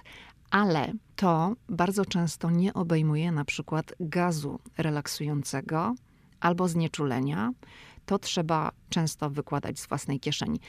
ale 0.51 0.93
to 1.17 1.57
bardzo 1.69 2.05
często 2.05 2.51
nie 2.51 2.75
obejmuje 2.75 3.33
na 3.33 3.45
przykład 3.45 3.95
gazu 4.01 4.61
relaksującego 4.79 5.95
albo 6.41 6.69
znieczulenia. 6.69 7.51
To 8.07 8.19
trzeba 8.19 8.73
często 8.89 9.31
wykładać 9.31 9.81
z 9.81 9.87
własnej 9.87 10.21
kieszeni. 10.21 10.61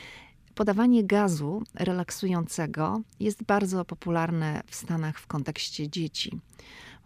Podawanie 0.55 1.03
gazu 1.03 1.63
relaksującego 1.75 3.01
jest 3.19 3.43
bardzo 3.43 3.85
popularne 3.85 4.61
w 4.67 4.75
Stanach 4.75 5.19
w 5.19 5.27
kontekście 5.27 5.89
dzieci. 5.89 6.39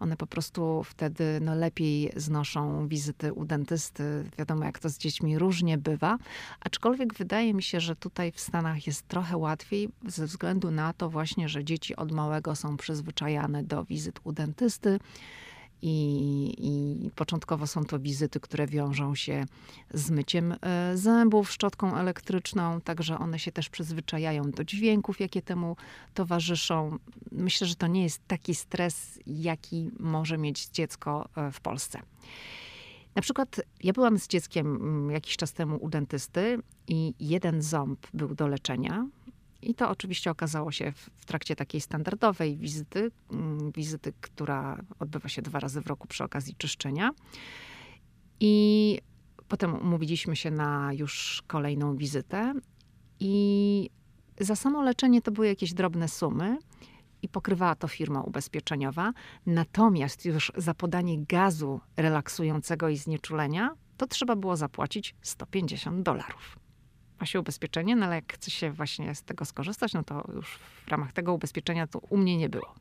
One 0.00 0.16
po 0.16 0.26
prostu 0.26 0.84
wtedy 0.84 1.38
no, 1.42 1.54
lepiej 1.54 2.12
znoszą 2.16 2.88
wizyty 2.88 3.32
u 3.32 3.44
dentysty. 3.44 4.24
Wiadomo, 4.38 4.64
jak 4.64 4.78
to 4.78 4.88
z 4.88 4.98
dziećmi 4.98 5.38
różnie 5.38 5.78
bywa, 5.78 6.18
aczkolwiek 6.60 7.14
wydaje 7.14 7.54
mi 7.54 7.62
się, 7.62 7.80
że 7.80 7.96
tutaj 7.96 8.32
w 8.32 8.40
Stanach 8.40 8.86
jest 8.86 9.08
trochę 9.08 9.36
łatwiej 9.36 9.88
ze 10.06 10.26
względu 10.26 10.70
na 10.70 10.92
to 10.92 11.10
właśnie, 11.10 11.48
że 11.48 11.64
dzieci 11.64 11.96
od 11.96 12.12
małego 12.12 12.56
są 12.56 12.76
przyzwyczajane 12.76 13.64
do 13.64 13.84
wizyt 13.84 14.20
u 14.24 14.32
dentysty 14.32 14.98
i, 15.82 16.54
I, 16.58 17.10
początkowo 17.10 17.66
są 17.66 17.84
to 17.84 17.98
wizyty, 17.98 18.40
które 18.40 18.66
wiążą 18.66 19.14
się 19.14 19.44
z 19.94 20.10
myciem 20.10 20.54
e, 20.60 20.96
zębów 20.96 21.50
szczotką 21.50 21.96
elektryczną, 21.96 22.80
także 22.80 23.18
one 23.18 23.38
się 23.38 23.52
też 23.52 23.68
przyzwyczajają 23.68 24.50
do 24.50 24.64
dźwięków, 24.64 25.20
jakie 25.20 25.42
temu 25.42 25.76
towarzyszą. 26.14 26.98
Myślę, 27.32 27.66
że 27.66 27.74
to 27.74 27.86
nie 27.86 28.02
jest 28.02 28.26
taki 28.26 28.54
stres, 28.54 29.18
jaki 29.26 29.90
może 29.98 30.38
mieć 30.38 30.66
dziecko 30.66 31.28
e, 31.36 31.52
w 31.52 31.60
Polsce. 31.60 32.02
Na 33.14 33.22
przykład 33.22 33.60
ja 33.82 33.92
byłam 33.92 34.18
z 34.18 34.28
dzieckiem 34.28 34.76
mm, 34.76 35.10
jakiś 35.10 35.36
czas 35.36 35.52
temu 35.52 35.76
u 35.76 35.88
dentysty 35.88 36.58
i 36.88 37.14
jeden 37.20 37.62
ząb 37.62 38.06
był 38.14 38.34
do 38.34 38.48
leczenia, 38.48 39.06
i 39.62 39.74
to 39.74 39.90
oczywiście 39.90 40.30
okazało 40.30 40.72
się 40.72 40.92
w, 40.92 41.24
trakcie 41.26 41.56
takiej 41.56 41.80
standardowej 41.80 42.56
wizyty, 42.56 43.10
mm, 43.30 43.72
wizyty, 43.72 44.12
która 44.20 44.80
odbywa 44.98 45.28
się 45.28 45.42
dwa 45.42 45.60
razy 45.60 45.80
w 45.80 45.86
roku 45.86 46.08
przy 46.08 46.24
okazji 46.24 46.54
czyszczenia. 46.54 47.10
I 48.40 48.98
potem 49.48 49.74
umówiliśmy 49.74 50.36
się 50.36 50.50
na 50.50 50.92
już 50.92 51.42
kolejną 51.46 51.96
wizytę. 51.96 52.54
I 53.20 53.90
za 54.40 54.56
samo 54.56 54.82
leczenie 54.82 55.22
to 55.22 55.30
były 55.32 55.46
jakieś 55.46 55.74
drobne 55.74 56.08
sumy 56.08 56.58
i 57.22 57.28
pokrywała 57.28 57.74
to 57.74 57.88
firma 57.88 58.22
ubezpieczeniowa. 58.22 59.12
Natomiast 59.46 60.24
już 60.24 60.52
za 60.56 60.74
podanie 60.74 61.24
gazu 61.24 61.80
relaksującego 61.96 62.88
i 62.88 62.96
znieczulenia, 62.96 63.74
to 63.96 64.06
trzeba 64.06 64.36
było 64.36 64.56
zapłacić 64.56 65.14
150 65.22 66.02
dolarów 66.02 66.69
ma 67.20 67.26
się 67.26 67.40
ubezpieczenie, 67.40 67.96
no 67.96 68.06
ale 68.06 68.14
jak 68.14 68.32
chce 68.32 68.50
się 68.50 68.72
właśnie 68.72 69.14
z 69.14 69.22
tego 69.22 69.44
skorzystać, 69.44 69.92
no 69.92 70.02
to 70.02 70.24
już 70.34 70.58
w 70.86 70.88
ramach 70.88 71.12
tego 71.12 71.34
ubezpieczenia 71.34 71.86
to 71.86 71.98
u 71.98 72.16
mnie 72.16 72.36
nie 72.36 72.48
było. 72.48 72.74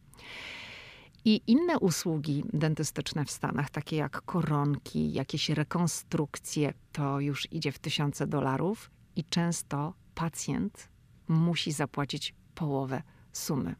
I 1.25 1.41
inne 1.47 1.79
usługi 1.79 2.43
dentystyczne 2.53 3.25
w 3.25 3.31
Stanach, 3.31 3.69
takie 3.69 3.95
jak 3.95 4.21
koronki, 4.21 5.13
jakieś 5.13 5.49
rekonstrukcje, 5.49 6.73
to 6.91 7.19
już 7.19 7.51
idzie 7.51 7.71
w 7.71 7.79
tysiące 7.79 8.27
dolarów 8.27 8.91
i 9.15 9.23
często 9.23 9.93
pacjent 10.15 10.89
musi 11.27 11.71
zapłacić 11.71 12.33
połowę 12.55 13.01
sumy, 13.33 13.75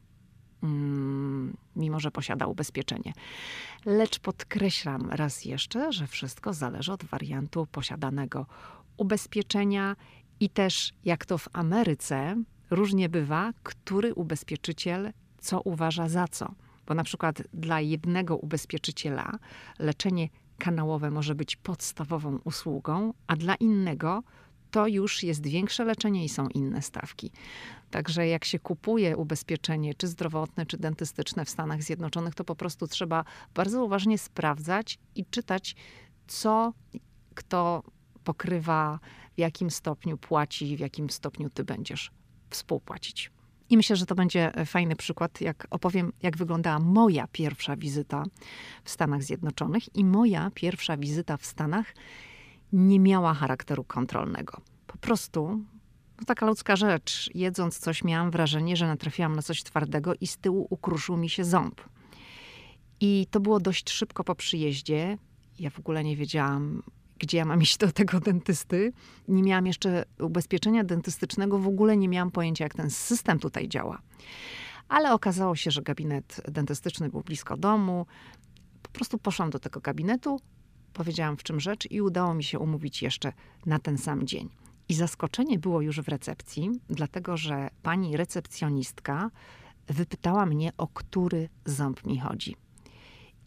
mm, 0.63 1.57
mimo 1.75 1.99
że 1.99 2.11
posiada 2.11 2.45
ubezpieczenie. 2.45 3.13
Lecz 3.85 4.19
podkreślam 4.19 5.09
raz 5.09 5.45
jeszcze, 5.45 5.91
że 5.91 6.07
wszystko 6.07 6.53
zależy 6.53 6.93
od 6.93 7.03
wariantu 7.03 7.67
posiadanego 7.71 8.45
ubezpieczenia 8.97 9.95
i 10.39 10.49
też, 10.49 10.93
jak 11.05 11.25
to 11.25 11.37
w 11.37 11.47
Ameryce, 11.53 12.35
różnie 12.71 13.09
bywa, 13.09 13.53
który 13.63 14.13
ubezpieczyciel 14.13 15.11
co 15.41 15.61
uważa 15.61 16.09
za 16.09 16.27
co. 16.27 16.53
Bo 16.87 16.93
na 16.93 17.03
przykład 17.03 17.41
dla 17.53 17.81
jednego 17.81 18.37
ubezpieczyciela 18.37 19.31
leczenie 19.79 20.29
kanałowe 20.57 21.11
może 21.11 21.35
być 21.35 21.55
podstawową 21.55 22.39
usługą, 22.43 23.13
a 23.27 23.35
dla 23.35 23.55
innego 23.55 24.23
to 24.71 24.87
już 24.87 25.23
jest 25.23 25.47
większe 25.47 25.85
leczenie 25.85 26.25
i 26.25 26.29
są 26.29 26.47
inne 26.47 26.81
stawki. 26.81 27.31
Także 27.91 28.27
jak 28.27 28.45
się 28.45 28.59
kupuje 28.59 29.17
ubezpieczenie, 29.17 29.93
czy 29.93 30.07
zdrowotne, 30.07 30.65
czy 30.65 30.77
dentystyczne 30.77 31.45
w 31.45 31.49
Stanach 31.49 31.83
Zjednoczonych, 31.83 32.35
to 32.35 32.43
po 32.43 32.55
prostu 32.55 32.87
trzeba 32.87 33.23
bardzo 33.55 33.85
uważnie 33.85 34.17
sprawdzać 34.17 34.99
i 35.15 35.25
czytać, 35.25 35.75
co 36.27 36.73
kto 37.35 37.83
pokrywa, 38.29 38.99
w 39.35 39.39
jakim 39.39 39.71
stopniu 39.71 40.17
płaci, 40.17 40.77
w 40.77 40.79
jakim 40.79 41.09
stopniu 41.09 41.49
ty 41.49 41.63
będziesz 41.63 42.11
współpłacić. 42.49 43.31
I 43.69 43.77
myślę, 43.77 43.95
że 43.95 44.05
to 44.05 44.15
będzie 44.15 44.51
fajny 44.65 44.95
przykład, 44.95 45.41
jak 45.41 45.67
opowiem, 45.69 46.13
jak 46.21 46.37
wyglądała 46.37 46.79
moja 46.79 47.27
pierwsza 47.31 47.75
wizyta 47.75 48.23
w 48.83 48.89
Stanach 48.89 49.23
Zjednoczonych. 49.23 49.95
I 49.95 50.05
moja 50.05 50.51
pierwsza 50.55 50.97
wizyta 50.97 51.37
w 51.37 51.45
Stanach 51.45 51.93
nie 52.73 52.99
miała 52.99 53.33
charakteru 53.33 53.83
kontrolnego. 53.83 54.61
Po 54.87 54.97
prostu 54.97 55.61
no 56.19 56.25
taka 56.25 56.45
ludzka 56.45 56.75
rzecz. 56.75 57.29
Jedząc 57.35 57.79
coś, 57.79 58.03
miałam 58.03 58.31
wrażenie, 58.31 58.77
że 58.77 58.87
natrafiłam 58.87 59.35
na 59.35 59.41
coś 59.41 59.63
twardego 59.63 60.13
i 60.21 60.27
z 60.27 60.37
tyłu 60.37 60.67
ukruszył 60.69 61.17
mi 61.17 61.29
się 61.29 61.43
ząb. 61.43 61.81
I 62.99 63.27
to 63.31 63.39
było 63.39 63.59
dość 63.59 63.89
szybko 63.89 64.23
po 64.23 64.35
przyjeździe. 64.35 65.17
Ja 65.59 65.69
w 65.69 65.79
ogóle 65.79 66.03
nie 66.03 66.15
wiedziałam, 66.15 66.83
gdzie 67.19 67.37
ja 67.37 67.45
mam 67.45 67.61
iść 67.61 67.77
do 67.77 67.91
tego 67.91 68.19
dentysty. 68.19 68.93
Nie 69.27 69.43
miałam 69.43 69.67
jeszcze 69.67 70.05
ubezpieczenia 70.19 70.83
dentystycznego, 70.83 71.59
w 71.59 71.67
ogóle 71.67 71.97
nie 71.97 72.09
miałam 72.09 72.31
pojęcia, 72.31 72.63
jak 72.63 72.73
ten 72.73 72.89
system 72.89 73.39
tutaj 73.39 73.67
działa. 73.67 74.01
Ale 74.89 75.13
okazało 75.13 75.55
się, 75.55 75.71
że 75.71 75.81
gabinet 75.81 76.41
dentystyczny 76.47 77.09
był 77.09 77.21
blisko 77.21 77.57
domu. 77.57 78.05
Po 78.81 78.89
prostu 78.89 79.17
poszłam 79.17 79.49
do 79.49 79.59
tego 79.59 79.79
gabinetu, 79.79 80.39
powiedziałam 80.93 81.37
w 81.37 81.43
czym 81.43 81.59
rzecz 81.59 81.91
i 81.91 82.01
udało 82.01 82.33
mi 82.33 82.43
się 82.43 82.59
umówić 82.59 83.01
jeszcze 83.01 83.33
na 83.65 83.79
ten 83.79 83.97
sam 83.97 84.27
dzień. 84.27 84.49
I 84.89 84.93
zaskoczenie 84.93 85.59
było 85.59 85.81
już 85.81 86.01
w 86.01 86.07
recepcji, 86.07 86.71
dlatego 86.89 87.37
że 87.37 87.69
pani 87.83 88.17
recepcjonistka 88.17 89.31
wypytała 89.87 90.45
mnie, 90.45 90.71
o 90.77 90.87
który 90.87 91.49
ząb 91.65 92.05
mi 92.05 92.19
chodzi. 92.19 92.55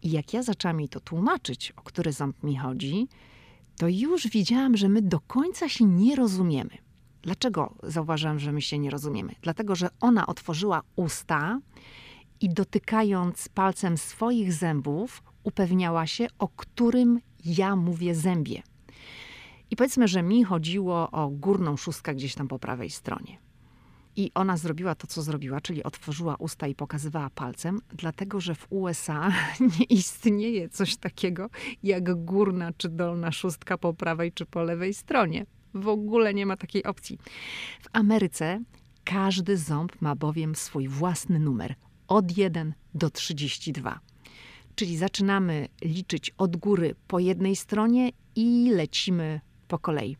I 0.02 0.10
jak 0.10 0.32
ja 0.32 0.42
zaczęłam 0.42 0.80
jej 0.80 0.88
to 0.88 1.00
tłumaczyć, 1.00 1.72
o 1.76 1.82
który 1.82 2.12
ząb 2.12 2.42
mi 2.42 2.56
chodzi, 2.56 3.08
to 3.76 3.88
już 3.88 4.28
widziałam, 4.28 4.76
że 4.76 4.88
my 4.88 5.02
do 5.02 5.20
końca 5.20 5.68
się 5.68 5.84
nie 5.84 6.16
rozumiemy. 6.16 6.70
Dlaczego 7.22 7.74
zauważyłam, 7.82 8.38
że 8.38 8.52
my 8.52 8.62
się 8.62 8.78
nie 8.78 8.90
rozumiemy? 8.90 9.34
Dlatego, 9.42 9.74
że 9.74 9.88
ona 10.00 10.26
otworzyła 10.26 10.82
usta 10.96 11.60
i 12.40 12.48
dotykając 12.48 13.48
palcem 13.48 13.96
swoich 13.96 14.52
zębów, 14.52 15.22
upewniała 15.42 16.06
się, 16.06 16.26
o 16.38 16.48
którym 16.48 17.20
ja 17.44 17.76
mówię 17.76 18.14
zębie. 18.14 18.62
I 19.70 19.76
powiedzmy, 19.76 20.08
że 20.08 20.22
mi 20.22 20.44
chodziło 20.44 21.10
o 21.10 21.28
górną 21.28 21.76
szóstkę 21.76 22.14
gdzieś 22.14 22.34
tam 22.34 22.48
po 22.48 22.58
prawej 22.58 22.90
stronie. 22.90 23.41
I 24.16 24.30
ona 24.34 24.56
zrobiła 24.56 24.94
to, 24.94 25.06
co 25.06 25.22
zrobiła, 25.22 25.60
czyli 25.60 25.82
otworzyła 25.82 26.36
usta 26.36 26.66
i 26.66 26.74
pokazywała 26.74 27.30
palcem, 27.30 27.80
dlatego 27.88 28.40
że 28.40 28.54
w 28.54 28.66
USA 28.70 29.32
nie 29.78 29.84
istnieje 29.84 30.68
coś 30.68 30.96
takiego 30.96 31.50
jak 31.82 32.24
górna 32.24 32.72
czy 32.76 32.88
dolna 32.88 33.32
szóstka 33.32 33.78
po 33.78 33.94
prawej 33.94 34.32
czy 34.32 34.46
po 34.46 34.62
lewej 34.62 34.94
stronie. 34.94 35.46
W 35.74 35.88
ogóle 35.88 36.34
nie 36.34 36.46
ma 36.46 36.56
takiej 36.56 36.84
opcji. 36.84 37.18
W 37.80 37.88
Ameryce 37.92 38.60
każdy 39.04 39.56
ząb 39.56 40.00
ma 40.00 40.16
bowiem 40.16 40.54
swój 40.54 40.88
własny 40.88 41.38
numer 41.38 41.74
od 42.08 42.36
1 42.36 42.74
do 42.94 43.10
32. 43.10 44.00
Czyli 44.74 44.96
zaczynamy 44.96 45.68
liczyć 45.84 46.30
od 46.38 46.56
góry 46.56 46.94
po 47.06 47.18
jednej 47.18 47.56
stronie 47.56 48.10
i 48.36 48.70
lecimy 48.70 49.40
po 49.68 49.78
kolei. 49.78 50.16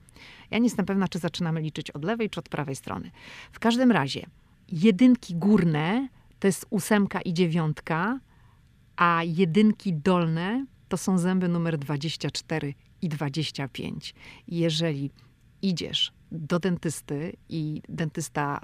Ja 0.52 0.58
nie 0.58 0.64
jestem 0.64 0.86
pewna, 0.86 1.08
czy 1.08 1.18
zaczynamy 1.18 1.60
liczyć 1.60 1.90
od 1.90 2.04
lewej, 2.04 2.30
czy 2.30 2.40
od 2.40 2.48
prawej 2.48 2.76
strony. 2.76 3.10
W 3.52 3.58
każdym 3.58 3.92
razie, 3.92 4.26
jedynki 4.68 5.34
górne 5.34 6.08
to 6.38 6.48
jest 6.48 6.66
ósemka 6.70 7.20
i 7.20 7.34
dziewiątka, 7.34 8.20
a 8.96 9.22
jedynki 9.24 9.94
dolne 9.94 10.66
to 10.88 10.96
są 10.96 11.18
zęby 11.18 11.48
numer 11.48 11.78
24 11.78 12.74
i 13.02 13.08
25. 13.08 14.14
Jeżeli 14.48 15.10
idziesz 15.62 16.12
do 16.32 16.58
dentysty 16.58 17.32
i 17.48 17.82
dentysta 17.88 18.60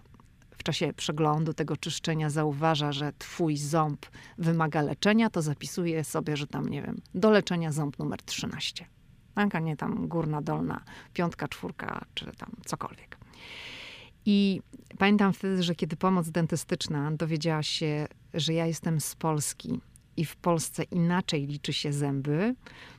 w 0.59 0.63
czasie 0.63 0.93
przeglądu 0.93 1.55
tego 1.55 1.77
czyszczenia 1.77 2.31
zauważa, 2.31 2.93
że 2.93 3.13
twój 3.19 3.57
ząb 3.57 4.07
wymaga 4.39 4.83
leczenia, 4.83 5.31
to 5.31 5.43
zapisuje 5.43 6.05
sobie, 6.05 6.37
że 6.37 6.47
tam, 6.47 6.69
nie 6.69 6.83
wiem, 6.83 7.01
do 7.15 7.31
leczenia 7.31 7.73
ząb 7.73 7.99
numer 7.99 8.23
13 8.23 8.98
a 9.39 9.59
nie 9.59 9.77
tam 9.77 10.09
górna, 10.09 10.43
dolna, 10.43 10.81
piątka, 11.13 11.49
czwórka, 11.49 12.05
czy 12.15 12.33
tam 12.37 12.51
cokolwiek. 12.67 13.19
I 14.27 14.61
pamiętam 14.99 15.33
wtedy, 15.33 15.63
że 15.63 15.75
kiedy 15.75 15.97
pomoc 15.97 16.31
dentystyczna 16.31 17.11
dowiedziała 17.13 17.63
się, 17.63 18.07
że 18.35 18.53
ja 18.53 18.67
jestem 18.67 19.01
z 19.01 19.15
Polski 19.15 19.81
i 20.17 20.25
w 20.25 20.37
Polsce 20.37 20.83
inaczej 20.83 21.47
liczy 21.47 21.73
się 21.73 21.93
zęby, 21.93 22.55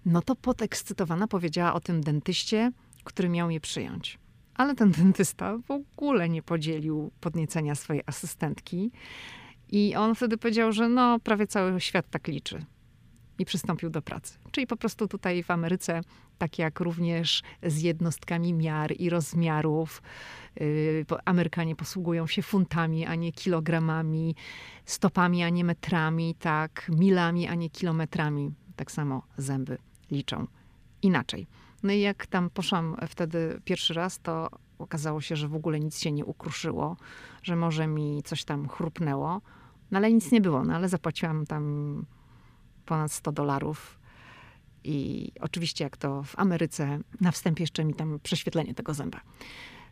no 0.05 0.21
to 0.21 0.35
podekscytowana 0.35 1.27
powiedziała 1.27 1.73
o 1.73 1.79
tym 1.79 2.01
dentyście, 2.01 2.71
który 3.03 3.29
miał 3.29 3.49
je 3.49 3.59
przyjąć. 3.59 4.19
Ale 4.55 4.75
ten 4.75 4.91
dentysta 4.91 5.57
w 5.57 5.71
ogóle 5.71 6.29
nie 6.29 6.43
podzielił 6.43 7.11
podniecenia 7.19 7.75
swojej 7.75 8.03
asystentki. 8.05 8.91
I 9.71 9.95
on 9.95 10.15
wtedy 10.15 10.37
powiedział, 10.37 10.71
że 10.71 10.89
no, 10.89 11.19
prawie 11.19 11.47
cały 11.47 11.81
świat 11.81 12.09
tak 12.09 12.27
liczy. 12.27 12.65
I 13.39 13.45
przystąpił 13.45 13.89
do 13.89 14.01
pracy. 14.01 14.37
Czyli 14.51 14.67
po 14.67 14.77
prostu 14.77 15.07
tutaj 15.07 15.43
w 15.43 15.51
Ameryce, 15.51 16.01
tak 16.39 16.59
jak 16.59 16.79
również 16.79 17.43
z 17.63 17.81
jednostkami 17.81 18.53
miar 18.53 18.93
i 18.99 19.09
rozmiarów, 19.09 20.01
yy, 20.55 21.05
Amerykanie 21.25 21.75
posługują 21.75 22.27
się 22.27 22.41
funtami, 22.41 23.05
a 23.05 23.15
nie 23.15 23.31
kilogramami, 23.31 24.35
stopami, 24.85 25.43
a 25.43 25.49
nie 25.49 25.63
metrami, 25.63 26.35
tak, 26.35 26.91
milami, 26.95 27.47
a 27.47 27.55
nie 27.55 27.69
kilometrami. 27.69 28.51
Tak 28.75 28.91
samo 28.91 29.23
zęby 29.37 29.77
liczą 30.11 30.47
inaczej. 31.01 31.47
No 31.83 31.93
i 31.93 31.99
jak 31.99 32.27
tam 32.27 32.49
poszłam 32.49 32.95
wtedy 33.07 33.61
pierwszy 33.65 33.93
raz, 33.93 34.19
to 34.19 34.49
okazało 34.79 35.21
się, 35.21 35.35
że 35.35 35.47
w 35.47 35.55
ogóle 35.55 35.79
nic 35.79 35.99
się 35.99 36.11
nie 36.11 36.25
ukruszyło, 36.25 36.97
że 37.43 37.55
może 37.55 37.87
mi 37.87 38.23
coś 38.23 38.43
tam 38.43 38.67
chrupnęło, 38.67 39.41
no 39.91 39.97
ale 39.97 40.11
nic 40.13 40.31
nie 40.31 40.41
było, 40.41 40.63
no 40.63 40.75
ale 40.75 40.89
zapłaciłam 40.89 41.45
tam 41.45 42.05
ponad 42.85 43.11
100 43.11 43.31
dolarów. 43.31 43.98
I 44.83 45.31
oczywiście, 45.41 45.83
jak 45.83 45.97
to 45.97 46.23
w 46.23 46.39
Ameryce, 46.39 46.99
na 47.21 47.31
wstępie 47.31 47.63
jeszcze 47.63 47.85
mi 47.85 47.93
tam 47.93 48.19
prześwietlenie 48.23 48.73
tego 48.73 48.93
zęba 48.93 49.21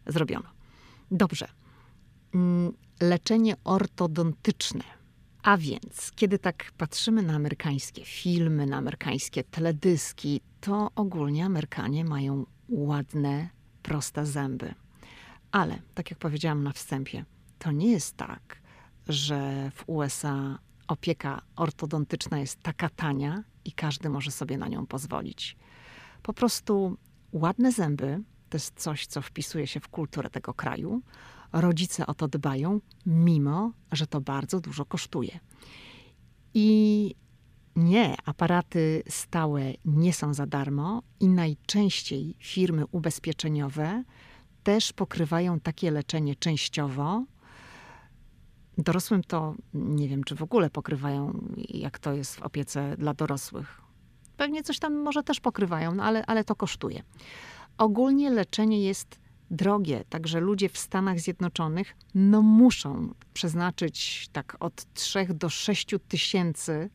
zrobiono. 0.07 0.49
Dobrze. 1.11 1.47
Mm, 2.33 2.73
leczenie 3.01 3.55
ortodontyczne. 3.63 4.83
A 5.43 5.57
więc, 5.57 6.11
kiedy 6.15 6.39
tak 6.39 6.71
patrzymy 6.77 7.21
na 7.21 7.33
amerykańskie 7.33 8.05
filmy, 8.05 8.65
na 8.65 8.77
amerykańskie 8.77 9.43
teledyski, 9.43 10.41
to 10.61 10.91
ogólnie 10.95 11.45
Amerykanie 11.45 12.05
mają 12.05 12.45
ładne, 12.69 13.49
proste 13.83 14.25
zęby. 14.25 14.73
Ale, 15.51 15.81
tak 15.93 16.09
jak 16.11 16.19
powiedziałam 16.19 16.63
na 16.63 16.71
wstępie, 16.71 17.25
to 17.59 17.71
nie 17.71 17.91
jest 17.91 18.17
tak, 18.17 18.61
że 19.07 19.71
w 19.75 19.83
USA 19.89 20.59
opieka 20.87 21.41
ortodontyczna 21.55 22.39
jest 22.39 22.61
taka 22.61 22.89
tania 22.89 23.43
i 23.67 23.71
każdy 23.71 24.09
może 24.09 24.31
sobie 24.31 24.57
na 24.57 24.67
nią 24.67 24.85
pozwolić. 24.85 25.57
Po 26.23 26.33
prostu 26.33 26.97
ładne 27.31 27.71
zęby 27.71 28.23
to 28.49 28.57
jest 28.57 28.79
coś, 28.79 29.07
co 29.07 29.21
wpisuje 29.21 29.67
się 29.67 29.79
w 29.79 29.87
kulturę 29.87 30.29
tego 30.29 30.53
kraju. 30.53 31.01
Rodzice 31.53 32.07
o 32.07 32.13
to 32.13 32.27
dbają, 32.27 32.79
mimo 33.05 33.71
że 33.91 34.07
to 34.07 34.21
bardzo 34.21 34.59
dużo 34.59 34.85
kosztuje. 34.85 35.39
I 36.53 37.15
nie, 37.75 38.15
aparaty 38.25 39.03
stałe 39.09 39.73
nie 39.85 40.13
są 40.13 40.33
za 40.33 40.45
darmo 40.45 41.03
i 41.19 41.27
najczęściej 41.27 42.35
firmy 42.39 42.85
ubezpieczeniowe 42.91 44.03
też 44.63 44.93
pokrywają 44.93 45.59
takie 45.59 45.91
leczenie 45.91 46.35
częściowo. 46.35 47.25
Dorosłym 48.77 49.23
to 49.23 49.55
nie 49.73 50.07
wiem, 50.07 50.23
czy 50.23 50.35
w 50.35 50.43
ogóle 50.43 50.69
pokrywają, 50.69 51.39
jak 51.69 51.99
to 51.99 52.13
jest 52.13 52.35
w 52.35 52.41
opiece 52.41 52.97
dla 52.97 53.13
dorosłych. 53.13 53.81
Pewnie 54.37 54.63
coś 54.63 54.79
tam 54.79 54.93
może 54.93 55.23
też 55.23 55.39
pokrywają, 55.39 55.95
no 55.95 56.03
ale, 56.03 56.25
ale 56.25 56.43
to 56.43 56.55
kosztuje. 56.55 57.03
Ogólnie 57.77 58.29
leczenie 58.29 58.83
jest 58.83 59.19
drogie, 59.51 60.03
także 60.09 60.39
ludzie 60.39 60.69
w 60.69 60.77
Stanach 60.77 61.19
Zjednoczonych 61.19 61.95
no 62.15 62.41
muszą 62.41 63.13
przeznaczyć 63.33 64.27
tak 64.31 64.57
od 64.59 64.93
3 64.93 65.27
do 65.33 65.49
6 65.49 65.87
tysięcy 66.07 66.89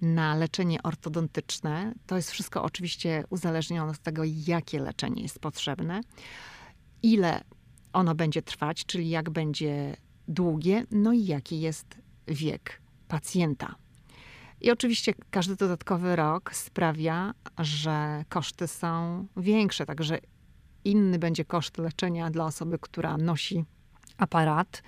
na 0.00 0.34
leczenie 0.34 0.82
ortodontyczne. 0.82 1.94
To 2.06 2.16
jest 2.16 2.30
wszystko 2.30 2.62
oczywiście 2.62 3.24
uzależnione 3.30 3.90
od 3.90 3.98
tego, 3.98 4.22
jakie 4.46 4.80
leczenie 4.80 5.22
jest 5.22 5.38
potrzebne, 5.38 6.00
ile 7.02 7.44
ono 7.92 8.14
będzie 8.14 8.42
trwać, 8.42 8.84
czyli 8.84 9.08
jak 9.08 9.30
będzie 9.30 9.96
długie, 10.28 10.86
no 10.90 11.12
i 11.12 11.24
jaki 11.24 11.60
jest 11.60 11.98
wiek 12.28 12.80
pacjenta. 13.08 13.74
I 14.60 14.70
oczywiście 14.70 15.14
każdy 15.30 15.56
dodatkowy 15.56 16.16
rok 16.16 16.54
sprawia, 16.54 17.34
że 17.58 18.24
koszty 18.28 18.68
są 18.68 19.26
większe, 19.36 19.86
także 19.86 20.18
inny 20.84 21.18
będzie 21.18 21.44
koszt 21.44 21.78
leczenia 21.78 22.30
dla 22.30 22.44
osoby, 22.44 22.78
która 22.80 23.16
nosi 23.16 23.64
aparat. 24.18 24.82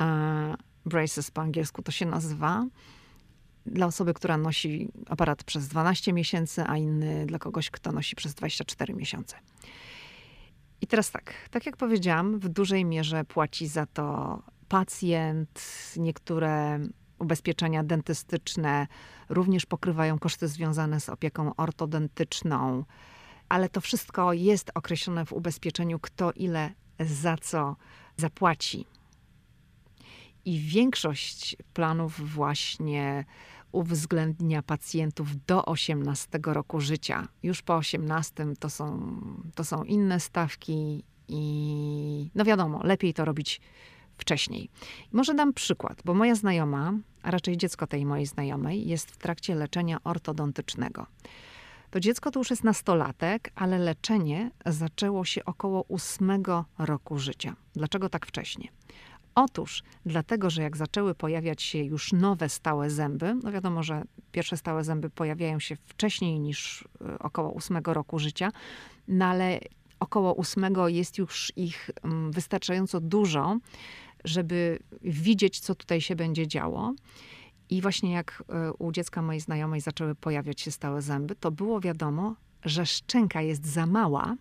E, 0.00 0.54
braces 0.86 1.30
po 1.30 1.42
angielsku 1.42 1.82
to 1.82 1.92
się 1.92 2.06
nazywa. 2.06 2.66
Dla 3.66 3.86
osoby, 3.86 4.14
która 4.14 4.36
nosi 4.36 4.88
aparat 5.06 5.44
przez 5.44 5.68
12 5.68 6.12
miesięcy, 6.12 6.64
a 6.66 6.76
inny 6.76 7.26
dla 7.26 7.38
kogoś, 7.38 7.70
kto 7.70 7.92
nosi 7.92 8.16
przez 8.16 8.34
24 8.34 8.94
miesiące. 8.94 9.36
I 10.82 10.86
teraz 10.86 11.10
tak, 11.10 11.34
tak 11.50 11.66
jak 11.66 11.76
powiedziałam, 11.76 12.38
w 12.38 12.48
dużej 12.48 12.84
mierze 12.84 13.24
płaci 13.24 13.68
za 13.68 13.86
to 13.86 14.38
pacjent. 14.68 15.64
Niektóre 15.96 16.80
ubezpieczenia 17.18 17.84
dentystyczne 17.84 18.86
również 19.28 19.66
pokrywają 19.66 20.18
koszty 20.18 20.48
związane 20.48 21.00
z 21.00 21.08
opieką 21.08 21.56
ortodentyczną 21.56 22.84
ale 23.52 23.68
to 23.68 23.80
wszystko 23.80 24.32
jest 24.32 24.70
określone 24.74 25.26
w 25.26 25.32
ubezpieczeniu, 25.32 25.98
kto 25.98 26.32
ile 26.32 26.70
za 27.00 27.36
co 27.36 27.76
zapłaci. 28.16 28.86
I 30.44 30.58
większość 30.58 31.56
planów 31.74 32.34
właśnie 32.34 33.24
uwzględnia 33.72 34.62
pacjentów 34.62 35.46
do 35.46 35.64
18 35.64 36.38
roku 36.44 36.80
życia. 36.80 37.28
Już 37.42 37.62
po 37.62 37.76
18 37.76 38.46
to 38.60 38.70
są, 38.70 39.16
to 39.54 39.64
są 39.64 39.84
inne 39.84 40.20
stawki 40.20 41.04
i 41.28 42.30
no 42.34 42.44
wiadomo, 42.44 42.80
lepiej 42.84 43.14
to 43.14 43.24
robić 43.24 43.60
wcześniej. 44.16 44.70
Może 45.12 45.34
dam 45.34 45.52
przykład, 45.52 46.02
bo 46.04 46.14
moja 46.14 46.34
znajoma, 46.34 46.92
a 47.22 47.30
raczej 47.30 47.56
dziecko 47.56 47.86
tej 47.86 48.06
mojej 48.06 48.26
znajomej, 48.26 48.88
jest 48.88 49.10
w 49.10 49.16
trakcie 49.16 49.54
leczenia 49.54 49.98
ortodontycznego. 50.04 51.06
To 51.90 52.00
dziecko 52.00 52.30
to 52.30 52.40
już 52.40 52.50
jest 52.50 52.64
nastolatek, 52.64 53.52
ale 53.54 53.78
leczenie 53.78 54.50
zaczęło 54.66 55.24
się 55.24 55.44
około 55.44 55.82
ósmego 55.82 56.64
roku 56.78 57.18
życia. 57.18 57.56
Dlaczego 57.74 58.08
tak 58.08 58.26
wcześnie? 58.26 58.68
Otóż 59.34 59.82
dlatego, 60.06 60.50
że 60.50 60.62
jak 60.62 60.76
zaczęły 60.76 61.14
pojawiać 61.14 61.62
się 61.62 61.78
już 61.78 62.12
nowe 62.12 62.48
stałe 62.48 62.90
zęby, 62.90 63.34
no 63.42 63.52
wiadomo, 63.52 63.82
że 63.82 64.02
pierwsze 64.32 64.56
stałe 64.56 64.84
zęby 64.84 65.10
pojawiają 65.10 65.60
się 65.60 65.76
wcześniej 65.86 66.40
niż 66.40 66.88
e, 67.00 67.18
około 67.18 67.50
ósmego 67.50 67.94
roku 67.94 68.18
życia, 68.18 68.50
no 69.08 69.24
ale 69.24 69.60
około 70.00 70.34
ósmego 70.34 70.88
jest 70.88 71.18
już 71.18 71.52
ich 71.56 71.90
mm, 72.02 72.32
wystarczająco 72.32 73.00
dużo, 73.00 73.58
żeby 74.24 74.78
widzieć, 75.02 75.60
co 75.60 75.74
tutaj 75.74 76.00
się 76.00 76.16
będzie 76.16 76.46
działo. 76.46 76.94
I 77.70 77.82
właśnie 77.82 78.12
jak 78.12 78.42
e, 78.48 78.72
u 78.72 78.92
dziecka 78.92 79.22
mojej 79.22 79.40
znajomej 79.40 79.80
zaczęły 79.80 80.14
pojawiać 80.14 80.60
się 80.60 80.70
stałe 80.70 81.02
zęby, 81.02 81.34
to 81.34 81.50
było 81.50 81.80
wiadomo, 81.80 82.36
że 82.64 82.86
szczęka 82.86 83.42
jest 83.42 83.66
za 83.66 83.86
mała, 83.86 84.36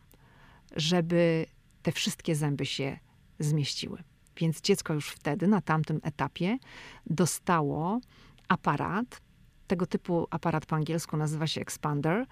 żeby 0.76 1.46
te 1.84 1.92
wszystkie 1.92 2.36
zęby 2.36 2.66
się 2.66 3.00
zmieściły. 3.40 4.04
Więc 4.38 4.62
dziecko 4.62 4.94
już 4.94 5.10
wtedy, 5.10 5.48
na 5.48 5.62
tamtym 5.62 6.00
etapie, 6.04 6.58
dostało 7.06 8.00
aparat. 8.48 9.22
Tego 9.68 9.86
typu 9.86 10.28
aparat 10.30 10.66
po 10.66 10.76
angielsku 10.76 11.18
nazywa 11.18 11.48
się 11.48 11.62
expander. 11.62 12.26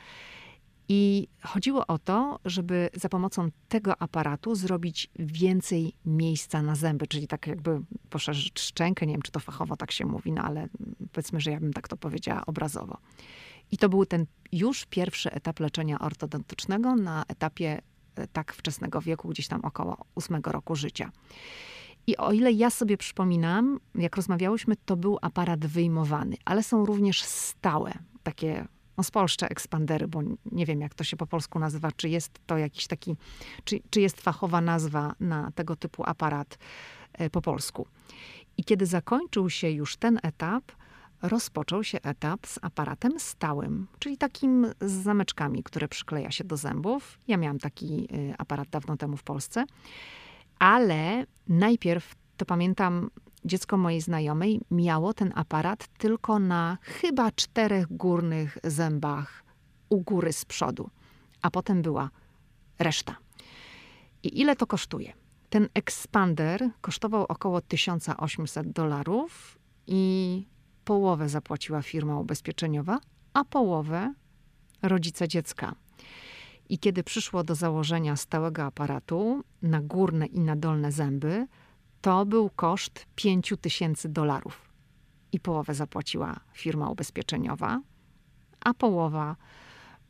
I 0.91 1.27
chodziło 1.43 1.87
o 1.87 1.97
to, 1.97 2.39
żeby 2.45 2.89
za 2.93 3.09
pomocą 3.09 3.49
tego 3.67 4.01
aparatu 4.01 4.55
zrobić 4.55 5.09
więcej 5.19 5.93
miejsca 6.05 6.61
na 6.61 6.75
zęby, 6.75 7.07
czyli 7.07 7.27
tak 7.27 7.47
jakby 7.47 7.81
poszerzyć 8.09 8.59
szczękę. 8.59 9.05
Nie 9.05 9.13
wiem, 9.13 9.21
czy 9.21 9.31
to 9.31 9.39
fachowo 9.39 9.75
tak 9.75 9.91
się 9.91 10.05
mówi, 10.05 10.31
no 10.31 10.41
ale 10.41 10.67
powiedzmy, 11.11 11.41
że 11.41 11.51
ja 11.51 11.59
bym 11.59 11.73
tak 11.73 11.87
to 11.87 11.97
powiedziała 11.97 12.45
obrazowo. 12.45 12.97
I 13.71 13.77
to 13.77 13.89
był 13.89 14.05
ten 14.05 14.25
już 14.51 14.85
pierwszy 14.85 15.31
etap 15.31 15.59
leczenia 15.59 15.99
ortodontycznego 15.99 16.95
na 16.95 17.23
etapie 17.27 17.81
e, 18.15 18.27
tak 18.27 18.53
wczesnego 18.53 19.01
wieku, 19.01 19.29
gdzieś 19.29 19.47
tam 19.47 19.61
około 19.61 19.97
ósmego 20.15 20.51
roku 20.51 20.75
życia. 20.75 21.11
I 22.09 22.17
o 22.17 22.31
ile 22.31 22.51
ja 22.51 22.69
sobie 22.69 22.97
przypominam, 22.97 23.79
jak 23.95 24.15
rozmawiałyśmy, 24.15 24.75
to 24.85 24.97
był 24.97 25.17
aparat 25.21 25.65
wyjmowany, 25.65 26.35
ale 26.45 26.63
są 26.63 26.85
również 26.85 27.23
stałe, 27.23 27.93
takie 28.23 28.67
no 28.97 29.03
spolszcze 29.03 29.49
ekspandery, 29.49 30.07
bo 30.07 30.21
nie 30.51 30.65
wiem 30.65 30.81
jak 30.81 30.93
to 30.93 31.03
się 31.03 31.17
po 31.17 31.27
polsku 31.27 31.59
nazywa, 31.59 31.91
czy 31.91 32.09
jest 32.09 32.31
to 32.45 32.57
jakiś 32.57 32.87
taki, 32.87 33.15
czy, 33.63 33.79
czy 33.89 34.01
jest 34.01 34.21
fachowa 34.21 34.61
nazwa 34.61 35.13
na 35.19 35.51
tego 35.51 35.75
typu 35.75 36.03
aparat 36.05 36.57
e, 37.13 37.29
po 37.29 37.41
polsku. 37.41 37.87
I 38.57 38.63
kiedy 38.63 38.85
zakończył 38.85 39.49
się 39.49 39.69
już 39.69 39.97
ten 39.97 40.19
etap, 40.23 40.63
rozpoczął 41.21 41.83
się 41.83 42.01
etap 42.01 42.47
z 42.47 42.59
aparatem 42.61 43.19
stałym, 43.19 43.87
czyli 43.99 44.17
takim 44.17 44.67
z 44.81 44.91
zameczkami, 44.91 45.63
które 45.63 45.87
przykleja 45.87 46.31
się 46.31 46.43
do 46.43 46.57
zębów. 46.57 47.19
Ja 47.27 47.37
miałam 47.37 47.59
taki 47.59 48.07
e, 48.31 48.35
aparat 48.37 48.69
dawno 48.69 48.97
temu 48.97 49.17
w 49.17 49.23
Polsce, 49.23 49.65
ale 50.59 51.25
najpierw 51.47 52.15
to 52.37 52.45
pamiętam, 52.45 53.09
dziecko 53.45 53.77
mojej 53.77 54.01
znajomej 54.01 54.61
miało 54.71 55.13
ten 55.13 55.31
aparat 55.35 55.87
tylko 55.87 56.39
na 56.39 56.77
chyba 56.81 57.31
czterech 57.31 57.87
górnych 57.97 58.57
zębach 58.63 59.43
u 59.89 60.01
góry 60.01 60.33
z 60.33 60.45
przodu. 60.45 60.89
A 61.41 61.51
potem 61.51 61.81
była 61.81 62.09
reszta. 62.79 63.15
I 64.23 64.41
ile 64.41 64.55
to 64.55 64.67
kosztuje? 64.67 65.13
Ten 65.49 65.69
ekspander 65.73 66.69
kosztował 66.81 67.25
około 67.29 67.61
1800 67.61 68.71
dolarów 68.71 69.59
i 69.87 70.45
połowę 70.85 71.29
zapłaciła 71.29 71.81
firma 71.81 72.19
ubezpieczeniowa, 72.19 72.99
a 73.33 73.45
połowę 73.45 74.13
rodzice 74.81 75.27
dziecka. 75.27 75.75
I 76.69 76.79
kiedy 76.79 77.03
przyszło 77.03 77.43
do 77.43 77.55
założenia 77.55 78.15
stałego 78.15 78.63
aparatu 78.63 79.43
na 79.61 79.81
górne 79.81 80.25
i 80.25 80.39
na 80.39 80.55
dolne 80.55 80.91
zęby, 80.91 81.47
to 82.01 82.25
był 82.25 82.49
koszt 82.49 83.05
5000 83.15 84.09
dolarów. 84.09 84.69
I 85.31 85.39
połowę 85.39 85.73
zapłaciła 85.73 86.39
firma 86.53 86.89
ubezpieczeniowa, 86.89 87.81
a 88.59 88.73
połowa 88.73 89.35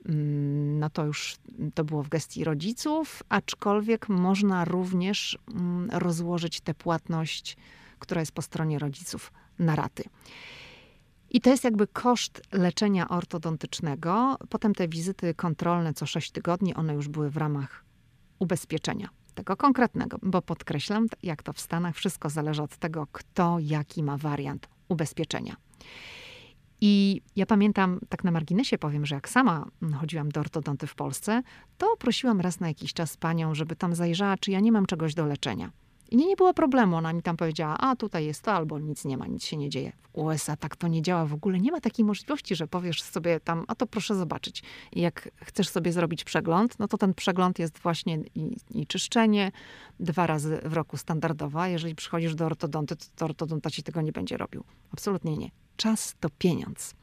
mm, 0.05 0.79
no 0.79 0.89
to 0.89 1.05
już 1.05 1.35
to 1.73 1.83
było 1.83 2.03
w 2.03 2.09
gestii 2.09 2.43
rodziców, 2.43 3.23
aczkolwiek 3.29 4.09
można 4.09 4.65
również 4.65 5.37
mm, 5.47 5.89
rozłożyć 5.93 6.61
tę 6.61 6.73
płatność, 6.73 7.57
która 7.99 8.21
jest 8.21 8.31
po 8.31 8.41
stronie 8.41 8.79
rodziców, 8.79 9.31
na 9.59 9.75
raty. 9.75 10.03
I 11.31 11.41
to 11.41 11.49
jest 11.49 11.63
jakby 11.63 11.87
koszt 11.87 12.41
leczenia 12.51 13.09
ortodontycznego. 13.09 14.37
Potem 14.49 14.75
te 14.75 14.87
wizyty 14.87 15.33
kontrolne 15.33 15.93
co 15.93 16.05
6 16.05 16.31
tygodni, 16.31 16.75
one 16.75 16.93
już 16.93 17.07
były 17.07 17.29
w 17.29 17.37
ramach 17.37 17.85
ubezpieczenia 18.39 19.09
tego 19.39 19.57
konkretnego, 19.57 20.17
bo 20.21 20.41
podkreślam, 20.41 21.07
jak 21.23 21.43
to 21.43 21.53
w 21.53 21.59
Stanach, 21.59 21.95
wszystko 21.95 22.29
zależy 22.29 22.61
od 22.61 22.77
tego, 22.77 23.07
kto 23.11 23.57
jaki 23.59 24.03
ma 24.03 24.17
wariant 24.17 24.67
ubezpieczenia. 24.89 25.55
I 26.81 27.21
ja 27.35 27.45
pamiętam, 27.45 27.99
tak 28.09 28.23
na 28.23 28.31
marginesie 28.31 28.77
powiem, 28.77 29.05
że 29.05 29.15
jak 29.15 29.29
sama 29.29 29.65
chodziłam 29.99 30.29
do 30.29 30.39
ortodonty 30.39 30.87
w 30.87 30.95
Polsce, 30.95 31.41
to 31.77 31.97
prosiłam 31.99 32.41
raz 32.41 32.59
na 32.59 32.67
jakiś 32.67 32.93
czas 32.93 33.17
panią, 33.17 33.55
żeby 33.55 33.75
tam 33.75 33.95
zajrzała, 33.95 34.37
czy 34.37 34.51
ja 34.51 34.59
nie 34.59 34.71
mam 34.71 34.85
czegoś 34.85 35.13
do 35.13 35.25
leczenia. 35.25 35.71
I 36.11 36.17
nie, 36.17 36.27
nie 36.27 36.35
było 36.35 36.53
problemu. 36.53 36.95
Ona 36.95 37.13
mi 37.13 37.21
tam 37.21 37.37
powiedziała, 37.37 37.77
a 37.77 37.95
tutaj 37.95 38.25
jest 38.25 38.41
to, 38.41 38.53
albo 38.53 38.79
nic 38.79 39.05
nie 39.05 39.17
ma, 39.17 39.27
nic 39.27 39.43
się 39.43 39.57
nie 39.57 39.69
dzieje. 39.69 39.91
W 40.03 40.17
USA 40.17 40.55
tak 40.55 40.75
to 40.75 40.87
nie 40.87 41.01
działa 41.01 41.25
w 41.25 41.33
ogóle. 41.33 41.59
Nie 41.59 41.71
ma 41.71 41.81
takiej 41.81 42.05
możliwości, 42.05 42.55
że 42.55 42.67
powiesz 42.67 43.01
sobie 43.01 43.39
tam, 43.39 43.65
a 43.67 43.75
to 43.75 43.87
proszę 43.87 44.15
zobaczyć. 44.15 44.63
I 44.93 45.01
jak 45.01 45.29
chcesz 45.35 45.69
sobie 45.69 45.91
zrobić 45.91 46.23
przegląd, 46.23 46.79
no 46.79 46.87
to 46.87 46.97
ten 46.97 47.13
przegląd 47.13 47.59
jest 47.59 47.79
właśnie 47.79 48.19
i, 48.35 48.57
i 48.71 48.87
czyszczenie 48.87 49.51
dwa 49.99 50.27
razy 50.27 50.59
w 50.65 50.73
roku 50.73 50.97
standardowa. 50.97 51.67
Jeżeli 51.67 51.95
przychodzisz 51.95 52.35
do 52.35 52.45
ortodonty, 52.45 52.95
to, 52.95 53.05
to 53.15 53.25
ortodonta 53.25 53.69
ci 53.69 53.83
tego 53.83 54.01
nie 54.01 54.11
będzie 54.11 54.37
robił. 54.37 54.63
Absolutnie 54.93 55.37
nie. 55.37 55.51
Czas 55.77 56.15
to 56.19 56.29
pieniądz. 56.29 56.93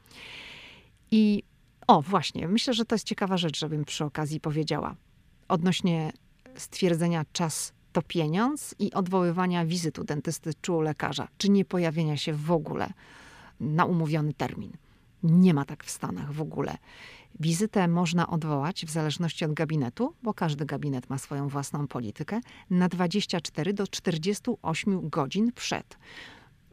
I 1.11 1.43
o, 1.87 2.01
właśnie, 2.01 2.47
myślę, 2.47 2.73
że 2.73 2.85
to 2.85 2.95
jest 2.95 3.07
ciekawa 3.07 3.37
rzecz, 3.37 3.59
żebym 3.59 3.85
przy 3.85 4.05
okazji 4.05 4.39
powiedziała. 4.39 4.95
Odnośnie 5.47 6.11
stwierdzenia 6.55 7.25
czas 7.31 7.73
to 7.97 8.01
pieniądz 8.01 8.75
i 8.79 8.93
odwoływania 8.93 9.65
wizyt 9.65 9.99
u 9.99 10.03
dentysty 10.03 10.51
czy 10.61 10.71
u 10.71 10.81
lekarza, 10.81 11.27
czy 11.37 11.49
nie 11.49 11.65
pojawienia 11.65 12.17
się 12.17 12.33
w 12.33 12.51
ogóle 12.51 12.93
na 13.59 13.85
umówiony 13.85 14.33
termin. 14.33 14.71
Nie 15.23 15.53
ma 15.53 15.65
tak 15.65 15.83
w 15.83 15.89
Stanach 15.89 16.33
w 16.33 16.41
ogóle. 16.41 16.77
Wizytę 17.39 17.87
można 17.87 18.27
odwołać 18.27 18.85
w 18.85 18.89
zależności 18.89 19.45
od 19.45 19.53
gabinetu, 19.53 20.13
bo 20.23 20.33
każdy 20.33 20.65
gabinet 20.65 21.09
ma 21.09 21.17
swoją 21.17 21.47
własną 21.47 21.87
politykę, 21.87 22.39
na 22.69 22.87
24 22.87 23.73
do 23.73 23.87
48 23.87 25.09
godzin 25.09 25.51
przed. 25.51 25.97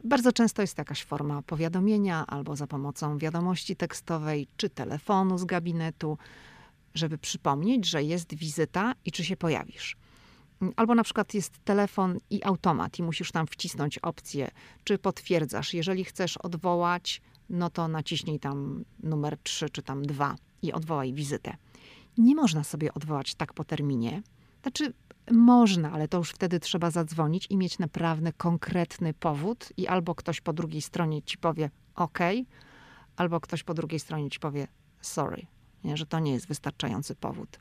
Bardzo 0.03 0.31
często 0.31 0.61
jest 0.61 0.77
jakaś 0.77 1.03
forma 1.03 1.41
powiadomienia 1.41 2.25
albo 2.27 2.55
za 2.55 2.67
pomocą 2.67 3.17
wiadomości 3.17 3.75
tekstowej 3.75 4.47
czy 4.57 4.69
telefonu 4.69 5.37
z 5.37 5.45
gabinetu, 5.45 6.17
żeby 6.93 7.17
przypomnieć, 7.17 7.85
że 7.85 8.03
jest 8.03 8.35
wizyta 8.35 8.93
i 9.05 9.11
czy 9.11 9.23
się 9.23 9.37
pojawisz. 9.37 9.97
Albo 10.75 10.95
na 10.95 11.03
przykład 11.03 11.33
jest 11.33 11.59
telefon 11.63 12.19
i 12.29 12.43
automat 12.43 12.99
i 12.99 13.03
musisz 13.03 13.31
tam 13.31 13.47
wcisnąć 13.47 13.97
opcję, 13.99 14.51
czy 14.83 14.97
potwierdzasz. 14.97 15.73
Jeżeli 15.73 16.03
chcesz 16.03 16.37
odwołać, 16.37 17.21
no 17.49 17.69
to 17.69 17.87
naciśnij 17.87 18.39
tam 18.39 18.85
numer 19.03 19.37
3 19.43 19.69
czy 19.69 19.81
tam 19.81 20.05
2 20.05 20.35
i 20.61 20.73
odwołaj 20.73 21.13
wizytę. 21.13 21.57
Nie 22.17 22.35
można 22.35 22.63
sobie 22.63 22.93
odwołać 22.93 23.35
tak 23.35 23.53
po 23.53 23.63
terminie. 23.63 24.23
Znaczy, 24.61 24.93
można, 25.31 25.91
ale 25.91 26.07
to 26.07 26.17
już 26.17 26.31
wtedy 26.31 26.59
trzeba 26.59 26.91
zadzwonić 26.91 27.47
i 27.49 27.57
mieć 27.57 27.79
naprawdę 27.79 28.33
konkretny 28.33 29.13
powód, 29.13 29.69
i 29.77 29.87
albo 29.87 30.15
ktoś 30.15 30.41
po 30.41 30.53
drugiej 30.53 30.81
stronie 30.81 31.21
ci 31.21 31.37
powie 31.37 31.69
OK, 31.95 32.19
albo 33.15 33.39
ktoś 33.39 33.63
po 33.63 33.73
drugiej 33.73 33.99
stronie 33.99 34.29
ci 34.29 34.39
powie 34.39 34.67
sorry, 35.01 35.45
nie, 35.83 35.97
że 35.97 36.05
to 36.05 36.19
nie 36.19 36.31
jest 36.31 36.47
wystarczający 36.47 37.15
powód. 37.15 37.59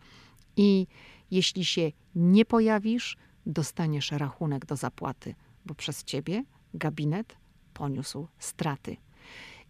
I 0.57 0.87
jeśli 1.31 1.65
się 1.65 1.93
nie 2.15 2.45
pojawisz, 2.45 3.17
dostaniesz 3.47 4.13
rachunek 4.13 4.67
do 4.67 4.77
zapłaty, 4.77 5.35
bo 5.67 5.75
przez 5.75 6.05
ciebie 6.05 6.45
gabinet 6.75 7.37
poniósł 7.75 8.29
straty. 8.39 8.97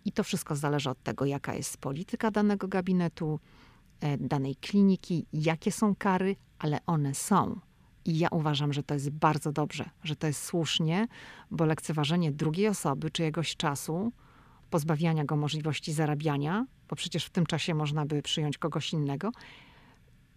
I 0.05 0.13
to 0.13 0.25
wszystko 0.25 0.57
zależy 0.57 0.91
od 0.91 1.03
tego, 1.03 1.25
jaka 1.25 1.55
jest 1.55 1.77
polityka 1.77 2.31
danego 2.31 2.69
gabinetu, 2.69 3.41
e, 4.01 4.19
danej 4.19 4.57
kliniki, 4.57 5.27
jakie 5.33 5.73
są 5.73 5.95
kary, 5.95 6.37
ale 6.59 6.79
one 6.87 7.15
są. 7.15 7.61
I 8.05 8.19
ja 8.19 8.29
uważam, 8.29 8.73
że 8.73 8.83
to 8.83 8.95
jest 8.95 9.11
bardzo 9.11 9.53
dobrze, 9.53 9.91
że 10.03 10.17
to 10.17 10.27
jest 10.27 10.45
słusznie, 10.45 11.09
bo 11.51 11.65
lekceważenie 11.65 12.33
drugiej 12.33 12.69
osoby, 12.69 13.11
czyjegoś 13.11 13.57
czasu, 13.57 14.13
pozbawiania 14.71 15.25
go 15.25 15.37
możliwości 15.37 15.93
zarabiania, 15.93 16.67
bo 16.89 16.97
przecież 16.97 17.25
w 17.25 17.31
tym 17.31 17.47
czasie 17.47 17.75
można 17.75 18.07
by 18.07 18.23
przyjąć 18.23 18.59
kogoś 18.59 18.93
innego, 18.93 19.33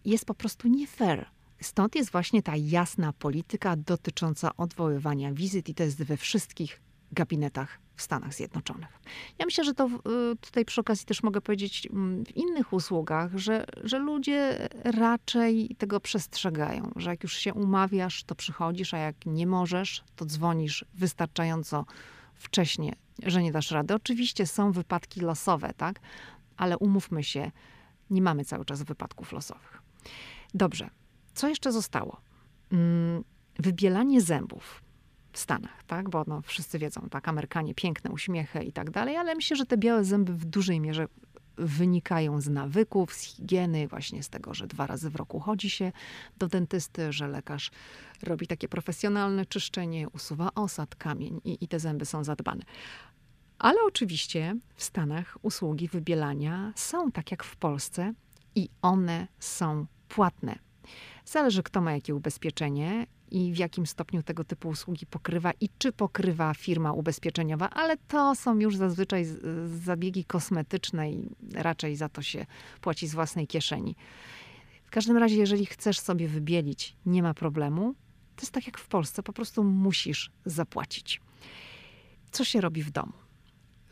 jest 0.04 0.24
po 0.24 0.34
prostu 0.34 0.68
nie 0.68 0.86
fair. 0.86 1.26
Stąd 1.60 1.94
jest 1.94 2.10
właśnie 2.10 2.42
ta 2.42 2.56
jasna 2.56 3.12
polityka 3.12 3.76
dotycząca 3.76 4.56
odwoływania 4.56 5.32
wizyt 5.32 5.68
i 5.68 5.74
to 5.74 5.82
jest 5.82 6.02
we 6.02 6.16
wszystkich 6.16 6.80
gabinetach 7.12 7.78
w 7.96 8.02
Stanach 8.02 8.34
Zjednoczonych. 8.34 9.00
Ja 9.38 9.46
myślę, 9.46 9.64
że 9.64 9.74
to 9.74 9.86
y, 9.86 10.36
tutaj 10.40 10.64
przy 10.64 10.80
okazji 10.80 11.06
też 11.06 11.22
mogę 11.22 11.40
powiedzieć 11.40 11.86
mm, 11.86 12.24
w 12.24 12.36
innych 12.36 12.72
usługach, 12.72 13.38
że, 13.38 13.64
że 13.84 13.98
ludzie 13.98 14.68
raczej 14.84 15.76
tego 15.78 16.00
przestrzegają, 16.00 16.90
że 16.96 17.10
jak 17.10 17.22
już 17.22 17.36
się 17.36 17.54
umawiasz, 17.54 18.24
to 18.24 18.34
przychodzisz, 18.34 18.94
a 18.94 18.98
jak 18.98 19.26
nie 19.26 19.46
możesz, 19.46 20.04
to 20.16 20.24
dzwonisz 20.24 20.84
wystarczająco 20.94 21.84
wcześnie, 22.34 22.92
że 23.22 23.42
nie 23.42 23.52
dasz 23.52 23.70
rady. 23.70 23.94
Oczywiście 23.94 24.46
są 24.46 24.72
wypadki 24.72 25.20
losowe, 25.20 25.74
tak? 25.76 26.00
Ale 26.56 26.78
umówmy 26.78 27.24
się, 27.24 27.50
nie 28.10 28.22
mamy 28.22 28.44
cały 28.44 28.64
czas 28.64 28.82
wypadków 28.82 29.32
losowych. 29.32 29.77
Dobrze. 30.54 30.90
Co 31.34 31.48
jeszcze 31.48 31.72
zostało? 31.72 32.20
Mm, 32.72 33.24
wybielanie 33.58 34.20
zębów 34.20 34.82
w 35.32 35.38
Stanach, 35.38 35.84
tak? 35.84 36.10
Bo 36.10 36.24
no, 36.26 36.42
wszyscy 36.42 36.78
wiedzą, 36.78 37.08
tak, 37.10 37.28
Amerykanie, 37.28 37.74
piękne 37.74 38.10
uśmiechy 38.10 38.62
i 38.62 38.72
tak 38.72 38.90
dalej, 38.90 39.16
ale 39.16 39.34
myślę, 39.34 39.56
że 39.56 39.66
te 39.66 39.76
białe 39.76 40.04
zęby 40.04 40.32
w 40.32 40.44
dużej 40.44 40.80
mierze 40.80 41.06
wynikają 41.58 42.40
z 42.40 42.48
nawyków, 42.48 43.14
z 43.14 43.22
higieny, 43.22 43.88
właśnie 43.88 44.22
z 44.22 44.28
tego, 44.28 44.54
że 44.54 44.66
dwa 44.66 44.86
razy 44.86 45.10
w 45.10 45.16
roku 45.16 45.40
chodzi 45.40 45.70
się 45.70 45.92
do 46.38 46.48
dentysty, 46.48 47.12
że 47.12 47.28
lekarz 47.28 47.70
robi 48.22 48.46
takie 48.46 48.68
profesjonalne 48.68 49.46
czyszczenie, 49.46 50.08
usuwa 50.08 50.50
osad, 50.54 50.94
kamień 50.94 51.40
i, 51.44 51.64
i 51.64 51.68
te 51.68 51.80
zęby 51.80 52.04
są 52.04 52.24
zadbane. 52.24 52.62
Ale 53.58 53.78
oczywiście 53.86 54.56
w 54.74 54.84
Stanach 54.84 55.38
usługi 55.42 55.88
wybielania 55.88 56.72
są 56.76 57.12
tak 57.12 57.30
jak 57.30 57.44
w 57.44 57.56
Polsce 57.56 58.12
i 58.54 58.68
one 58.82 59.28
są 59.38 59.86
płatne. 60.08 60.58
Zależy, 61.24 61.62
kto 61.62 61.80
ma 61.80 61.92
jakie 61.92 62.14
ubezpieczenie 62.14 63.06
i 63.30 63.52
w 63.52 63.58
jakim 63.58 63.86
stopniu 63.86 64.22
tego 64.22 64.44
typu 64.44 64.68
usługi 64.68 65.06
pokrywa 65.06 65.52
i 65.60 65.68
czy 65.78 65.92
pokrywa 65.92 66.54
firma 66.54 66.92
ubezpieczeniowa, 66.92 67.70
ale 67.70 67.96
to 67.96 68.34
są 68.34 68.58
już 68.58 68.76
zazwyczaj 68.76 69.26
zabiegi 69.66 70.24
kosmetyczne 70.24 71.10
i 71.12 71.28
raczej 71.54 71.96
za 71.96 72.08
to 72.08 72.22
się 72.22 72.46
płaci 72.80 73.06
z 73.06 73.14
własnej 73.14 73.46
kieszeni. 73.46 73.96
W 74.84 74.90
każdym 74.90 75.16
razie, 75.16 75.36
jeżeli 75.36 75.66
chcesz 75.66 76.00
sobie 76.00 76.28
wybielić, 76.28 76.96
nie 77.06 77.22
ma 77.22 77.34
problemu. 77.34 77.94
To 78.36 78.42
jest 78.42 78.52
tak 78.52 78.66
jak 78.66 78.78
w 78.78 78.88
Polsce, 78.88 79.22
po 79.22 79.32
prostu 79.32 79.64
musisz 79.64 80.30
zapłacić. 80.44 81.20
Co 82.30 82.44
się 82.44 82.60
robi 82.60 82.82
w 82.82 82.90
domu? 82.90 83.12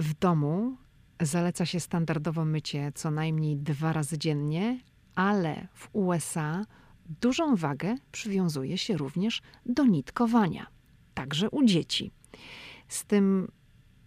W 0.01 0.15
domu 0.15 0.77
zaleca 1.21 1.67
się 1.67 1.81
standardowo 1.81 2.45
mycie 2.45 2.93
co 2.95 3.11
najmniej 3.11 3.57
dwa 3.57 3.93
razy 3.93 4.19
dziennie, 4.19 4.81
ale 5.17 5.69
w 5.75 5.89
USA 5.93 6.67
dużą 7.21 7.57
wagę 7.57 7.95
przywiązuje 8.13 8.79
się 8.79 8.97
również 8.97 9.43
do 9.67 9.85
nitkowania, 9.85 10.67
także 11.15 11.51
u 11.51 11.65
dzieci. 11.65 12.11
Z 12.89 13.05
tym, 13.05 13.49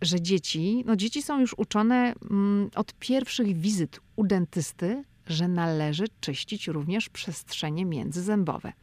że 0.01 0.21
dzieci, 0.21 0.83
no 0.85 0.95
dzieci 0.95 1.21
są 1.21 1.39
już 1.39 1.53
uczone 1.57 2.13
mm, 2.31 2.69
od 2.75 2.93
pierwszych 2.93 3.57
wizyt 3.57 3.99
u 4.15 4.23
dentysty, 4.23 5.03
że 5.25 5.47
należy 5.47 6.05
czyścić 6.19 6.67
również 6.67 7.09
przestrzenie 7.09 7.85
międzyzębowe. 7.85 8.73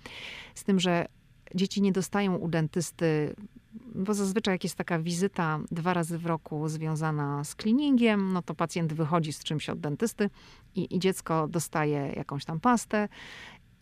Z 0.54 0.64
tym, 0.64 0.80
że 0.80 1.06
dzieci 1.54 1.82
nie 1.82 1.92
dostają 1.92 2.36
u 2.36 2.48
dentysty 2.48 3.34
bo 3.94 4.14
zazwyczaj 4.14 4.54
jak 4.54 4.64
jest 4.64 4.76
taka 4.76 4.98
wizyta 4.98 5.60
dwa 5.70 5.94
razy 5.94 6.18
w 6.18 6.26
roku 6.26 6.68
związana 6.68 7.44
z 7.44 7.54
cleaningiem, 7.54 8.32
no 8.32 8.42
to 8.42 8.54
pacjent 8.54 8.92
wychodzi 8.92 9.32
z 9.32 9.44
czymś 9.44 9.68
od 9.68 9.80
dentysty 9.80 10.30
i, 10.74 10.96
i 10.96 10.98
dziecko 10.98 11.48
dostaje 11.48 12.12
jakąś 12.16 12.44
tam 12.44 12.60
pastę 12.60 13.08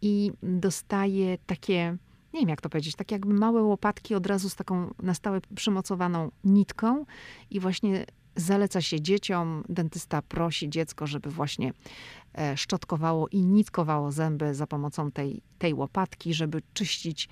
i 0.03 0.33
dostaje 0.43 1.39
takie, 1.47 1.97
nie 2.33 2.41
wiem 2.41 2.49
jak 2.49 2.61
to 2.61 2.69
powiedzieć, 2.69 2.97
takie 2.97 3.15
jakby 3.15 3.35
małe 3.35 3.63
łopatki 3.63 4.15
od 4.15 4.27
razu 4.27 4.49
z 4.49 4.55
taką 4.55 4.95
na 5.03 5.15
stałe 5.15 5.41
przymocowaną 5.55 6.31
nitką 6.45 7.07
i 7.51 7.61
właśnie 7.61 8.07
zaleca 8.37 8.81
się 8.81 9.01
dzieciom, 9.01 9.65
dentysta 9.69 10.23
prosi 10.23 10.71
dziecko, 10.71 11.07
żeby 11.07 11.31
właśnie 11.31 11.73
e, 12.39 12.57
szczotkowało 12.57 13.29
i 13.29 13.47
nitkowało 13.47 14.13
zęby 14.13 14.55
za 14.55 14.67
pomocą 14.67 15.11
tej, 15.11 15.43
tej 15.59 15.75
łopatki, 15.75 16.35
żeby 16.35 16.63
czyścić 16.75 17.29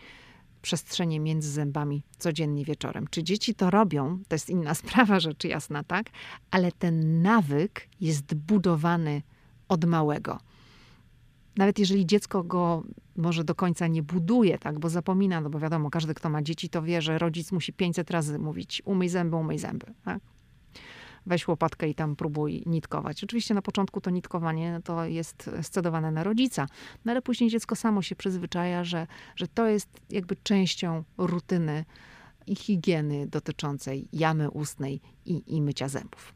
przestrzenie 0.62 1.20
między 1.20 1.50
zębami 1.50 2.02
codziennie 2.18 2.64
wieczorem. 2.64 3.06
Czy 3.10 3.22
dzieci 3.22 3.54
to 3.54 3.70
robią, 3.70 4.18
to 4.28 4.34
jest 4.34 4.50
inna 4.50 4.74
sprawa, 4.82 5.20
rzecz 5.20 5.44
jasna, 5.44 5.84
tak? 5.84 6.06
Ale 6.50 6.72
ten 6.72 7.22
nawyk 7.22 7.88
jest 8.00 8.34
budowany 8.34 9.22
od 9.68 9.84
małego. 9.84 10.38
Nawet 11.56 11.78
jeżeli 11.78 12.06
dziecko 12.06 12.42
go 12.42 12.82
może 13.16 13.44
do 13.44 13.54
końca 13.54 13.86
nie 13.86 14.02
buduje, 14.02 14.58
tak, 14.58 14.78
bo 14.78 14.88
zapomina, 14.88 15.40
no 15.40 15.50
bo 15.50 15.58
wiadomo, 15.58 15.90
każdy, 15.90 16.14
kto 16.14 16.30
ma 16.30 16.42
dzieci, 16.42 16.68
to 16.68 16.82
wie, 16.82 17.02
że 17.02 17.18
rodzic 17.18 17.52
musi 17.52 17.72
500 17.72 18.10
razy 18.10 18.38
mówić 18.38 18.82
umyj 18.84 19.08
zęby, 19.08 19.36
umyj 19.36 19.58
zęby. 19.58 19.86
Tak? 20.04 20.20
Weź 21.26 21.48
łopatkę 21.48 21.88
i 21.88 21.94
tam 21.94 22.16
próbuj 22.16 22.62
nitkować. 22.66 23.24
Oczywiście 23.24 23.54
na 23.54 23.62
początku 23.62 24.00
to 24.00 24.10
nitkowanie 24.10 24.80
to 24.84 25.04
jest 25.04 25.50
scedowane 25.62 26.10
na 26.10 26.24
rodzica, 26.24 26.66
no 27.04 27.12
ale 27.12 27.22
później 27.22 27.50
dziecko 27.50 27.76
samo 27.76 28.02
się 28.02 28.16
przyzwyczaja, 28.16 28.84
że, 28.84 29.06
że 29.36 29.48
to 29.48 29.66
jest 29.66 29.88
jakby 30.10 30.36
częścią 30.36 31.04
rutyny 31.18 31.84
i 32.46 32.56
higieny 32.56 33.26
dotyczącej 33.26 34.08
jamy 34.12 34.50
ustnej 34.50 35.00
i, 35.26 35.56
i 35.56 35.62
mycia 35.62 35.88
zębów. 35.88 36.34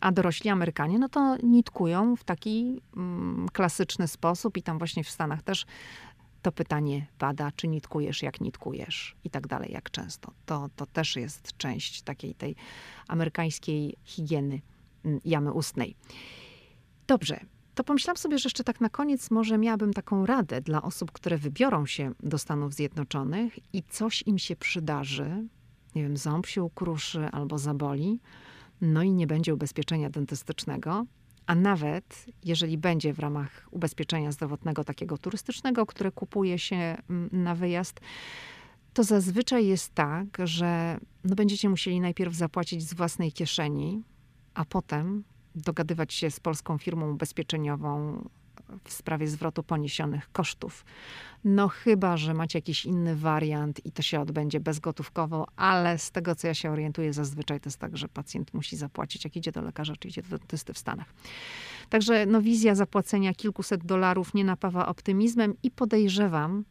A 0.00 0.12
dorośli 0.12 0.50
Amerykanie, 0.50 0.98
no 0.98 1.08
to 1.08 1.36
nitkują 1.42 2.16
w 2.16 2.24
taki 2.24 2.80
mm, 2.96 3.46
klasyczny 3.52 4.08
sposób 4.08 4.56
i 4.56 4.62
tam 4.62 4.78
właśnie 4.78 5.04
w 5.04 5.10
Stanach 5.10 5.42
też 5.42 5.66
to 6.42 6.52
pytanie 6.52 7.06
pada, 7.18 7.52
czy 7.52 7.68
nitkujesz, 7.68 8.22
jak 8.22 8.40
nitkujesz 8.40 9.16
i 9.24 9.30
tak 9.30 9.46
dalej, 9.46 9.72
jak 9.72 9.90
często. 9.90 10.32
To, 10.46 10.68
to 10.76 10.86
też 10.86 11.16
jest 11.16 11.56
część 11.56 12.02
takiej 12.02 12.34
tej 12.34 12.56
amerykańskiej 13.08 13.96
higieny 14.04 14.60
mm, 15.04 15.20
jamy 15.24 15.52
ustnej. 15.52 15.96
Dobrze, 17.06 17.40
to 17.74 17.84
pomyślałam 17.84 18.16
sobie, 18.16 18.38
że 18.38 18.46
jeszcze 18.46 18.64
tak 18.64 18.80
na 18.80 18.88
koniec 18.88 19.30
może 19.30 19.58
miałabym 19.58 19.92
taką 19.92 20.26
radę 20.26 20.60
dla 20.60 20.82
osób, 20.82 21.12
które 21.12 21.38
wybiorą 21.38 21.86
się 21.86 22.12
do 22.20 22.38
Stanów 22.38 22.74
Zjednoczonych 22.74 23.74
i 23.74 23.82
coś 23.82 24.22
im 24.26 24.38
się 24.38 24.56
przydarzy, 24.56 25.46
nie 25.94 26.02
wiem, 26.02 26.16
ząb 26.16 26.46
się 26.46 26.62
ukruszy 26.62 27.28
albo 27.32 27.58
zaboli, 27.58 28.20
no 28.80 29.02
i 29.02 29.12
nie 29.12 29.26
będzie 29.26 29.54
ubezpieczenia 29.54 30.10
dentystycznego, 30.10 31.06
a 31.48 31.54
nawet 31.54 32.26
jeżeli 32.44 32.78
będzie 32.78 33.12
w 33.12 33.18
ramach 33.18 33.68
ubezpieczenia 33.70 34.32
zdrowotnego 34.32 34.84
takiego 34.84 35.18
turystycznego, 35.18 35.86
które 35.86 36.12
kupuje 36.12 36.58
się 36.58 36.76
mm, 36.76 37.28
na 37.32 37.54
wyjazd, 37.54 38.00
to 38.94 39.04
zazwyczaj 39.04 39.66
jest 39.66 39.94
tak, 39.94 40.26
że 40.44 40.98
no 41.24 41.34
będziecie 41.34 41.68
musieli 41.68 42.00
najpierw 42.00 42.34
zapłacić 42.34 42.82
z 42.82 42.94
własnej 42.94 43.32
kieszeni, 43.32 44.02
a 44.54 44.64
potem 44.64 45.24
dogadywać 45.54 46.14
się 46.14 46.30
z 46.30 46.40
polską 46.40 46.78
firmą 46.78 47.10
ubezpieczeniową 47.10 48.24
w 48.84 48.92
sprawie 48.92 49.28
zwrotu 49.28 49.62
poniesionych 49.62 50.32
kosztów. 50.32 50.84
No 51.44 51.68
chyba, 51.68 52.16
że 52.16 52.34
macie 52.34 52.58
jakiś 52.58 52.86
inny 52.86 53.16
wariant 53.16 53.86
i 53.86 53.92
to 53.92 54.02
się 54.02 54.20
odbędzie 54.20 54.60
bezgotówkowo, 54.60 55.46
ale 55.56 55.98
z 55.98 56.10
tego, 56.10 56.34
co 56.34 56.46
ja 56.46 56.54
się 56.54 56.70
orientuję, 56.70 57.12
zazwyczaj 57.12 57.60
to 57.60 57.68
jest 57.68 57.78
tak, 57.78 57.96
że 57.96 58.08
pacjent 58.08 58.54
musi 58.54 58.76
zapłacić, 58.76 59.24
jak 59.24 59.36
idzie 59.36 59.52
do 59.52 59.62
lekarza, 59.62 59.96
czy 59.96 60.08
idzie 60.08 60.22
do 60.22 60.38
dentysty 60.38 60.72
w 60.72 60.78
Stanach. 60.78 61.14
Także 61.88 62.26
no, 62.26 62.42
wizja 62.42 62.74
zapłacenia 62.74 63.34
kilkuset 63.34 63.84
dolarów 63.84 64.34
nie 64.34 64.44
napawa 64.44 64.86
optymizmem 64.86 65.54
i 65.62 65.70
podejrzewam, 65.70 66.64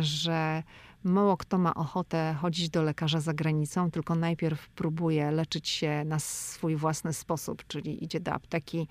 że 0.00 0.62
mało 1.04 1.36
kto 1.36 1.58
ma 1.58 1.74
ochotę 1.74 2.36
chodzić 2.40 2.70
do 2.70 2.82
lekarza 2.82 3.20
za 3.20 3.34
granicą, 3.34 3.90
tylko 3.90 4.14
najpierw 4.14 4.68
próbuje 4.68 5.30
leczyć 5.30 5.68
się 5.68 6.04
na 6.04 6.18
swój 6.18 6.76
własny 6.76 7.12
sposób, 7.12 7.66
czyli 7.66 8.04
idzie 8.04 8.20
do 8.20 8.32
apteki, 8.32 8.88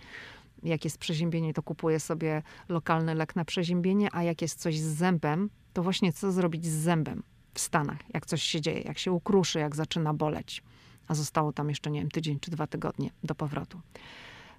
jak 0.63 0.83
jest 0.83 0.97
przeziębienie, 0.97 1.53
to 1.53 1.63
kupuje 1.63 1.99
sobie 1.99 2.43
lokalny 2.69 3.15
lek 3.15 3.35
na 3.35 3.45
przeziębienie, 3.45 4.09
a 4.11 4.23
jak 4.23 4.41
jest 4.41 4.59
coś 4.59 4.79
z 4.79 4.95
zębem, 4.95 5.49
to 5.73 5.83
właśnie 5.83 6.13
co 6.13 6.31
zrobić 6.31 6.65
z 6.65 6.83
zębem 6.83 7.23
w 7.53 7.59
Stanach, 7.59 7.99
jak 8.13 8.25
coś 8.25 8.43
się 8.43 8.61
dzieje, 8.61 8.81
jak 8.81 8.97
się 8.97 9.11
ukruszy, 9.11 9.59
jak 9.59 9.75
zaczyna 9.75 10.13
boleć, 10.13 10.63
a 11.07 11.15
zostało 11.15 11.53
tam 11.53 11.69
jeszcze, 11.69 11.91
nie 11.91 11.99
wiem, 11.99 12.11
tydzień 12.11 12.39
czy 12.39 12.51
dwa 12.51 12.67
tygodnie 12.67 13.09
do 13.23 13.35
powrotu. 13.35 13.81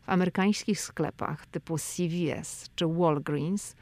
W 0.03 0.09
amerykańskich 0.09 0.81
sklepach 0.81 1.47
typu 1.47 1.77
CVS 1.79 2.71
czy 2.75 2.87
Walgreens, 2.87 3.77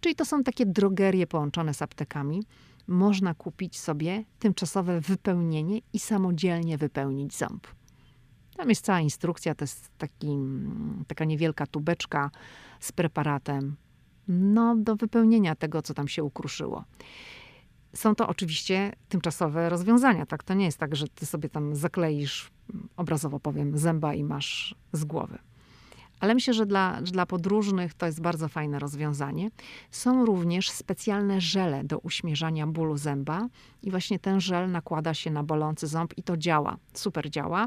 czyli 0.00 0.14
to 0.14 0.24
są 0.24 0.42
takie 0.42 0.66
drogerie 0.66 1.26
połączone 1.26 1.74
z 1.74 1.82
aptekami, 1.82 2.42
można 2.86 3.34
kupić 3.34 3.80
sobie 3.80 4.24
tymczasowe 4.38 5.00
wypełnienie 5.00 5.80
i 5.92 5.98
samodzielnie 5.98 6.78
wypełnić 6.78 7.36
ząb. 7.36 7.66
Tam 8.60 8.68
jest 8.68 8.84
cała 8.84 9.00
instrukcja, 9.00 9.54
to 9.54 9.62
jest 9.62 9.90
taki, 9.98 10.38
taka 11.06 11.24
niewielka 11.24 11.66
tubeczka 11.66 12.30
z 12.80 12.92
preparatem 12.92 13.76
no, 14.28 14.76
do 14.76 14.96
wypełnienia 14.96 15.54
tego, 15.54 15.82
co 15.82 15.94
tam 15.94 16.08
się 16.08 16.24
ukruszyło. 16.24 16.84
Są 17.94 18.14
to 18.14 18.28
oczywiście 18.28 18.92
tymczasowe 19.08 19.68
rozwiązania, 19.68 20.26
tak? 20.26 20.42
To 20.42 20.54
nie 20.54 20.64
jest 20.64 20.78
tak, 20.78 20.96
że 20.96 21.08
ty 21.08 21.26
sobie 21.26 21.48
tam 21.48 21.76
zakleisz, 21.76 22.50
obrazowo 22.96 23.40
powiem, 23.40 23.78
zęba 23.78 24.14
i 24.14 24.24
masz 24.24 24.74
z 24.92 25.04
głowy. 25.04 25.38
Ale 26.20 26.34
myślę, 26.34 26.54
że 26.54 26.66
dla, 26.66 27.02
dla 27.02 27.26
podróżnych 27.26 27.94
to 27.94 28.06
jest 28.06 28.20
bardzo 28.20 28.48
fajne 28.48 28.78
rozwiązanie. 28.78 29.50
Są 29.90 30.26
również 30.26 30.70
specjalne 30.70 31.40
żele 31.40 31.84
do 31.84 31.98
uśmierzania 31.98 32.66
bólu 32.66 32.96
zęba 32.96 33.48
i 33.82 33.90
właśnie 33.90 34.18
ten 34.18 34.40
żel 34.40 34.70
nakłada 34.70 35.14
się 35.14 35.30
na 35.30 35.42
bolący 35.42 35.86
ząb 35.86 36.18
i 36.18 36.22
to 36.22 36.36
działa, 36.36 36.76
super 36.94 37.30
działa. 37.30 37.66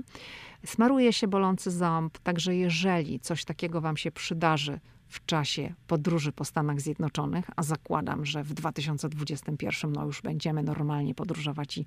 Smaruje 0.66 1.14
się 1.14 1.28
bolący 1.28 1.72
ząb, 1.72 2.18
także 2.20 2.56
jeżeli 2.56 3.20
coś 3.20 3.46
takiego 3.46 3.82
wam 3.82 3.98
się 3.98 4.12
przydarzy 4.12 4.80
w 5.14 5.26
czasie 5.26 5.74
podróży 5.88 6.32
po 6.32 6.46
Stanach 6.46 6.82
Zjednoczonych, 6.82 7.46
a 7.56 7.64
zakładam, 7.64 8.26
że 8.26 8.44
w 8.44 8.54
2021 8.54 9.92
no 9.92 10.06
już 10.06 10.22
będziemy 10.22 10.64
normalnie 10.64 11.16
podróżować 11.16 11.78
i 11.78 11.86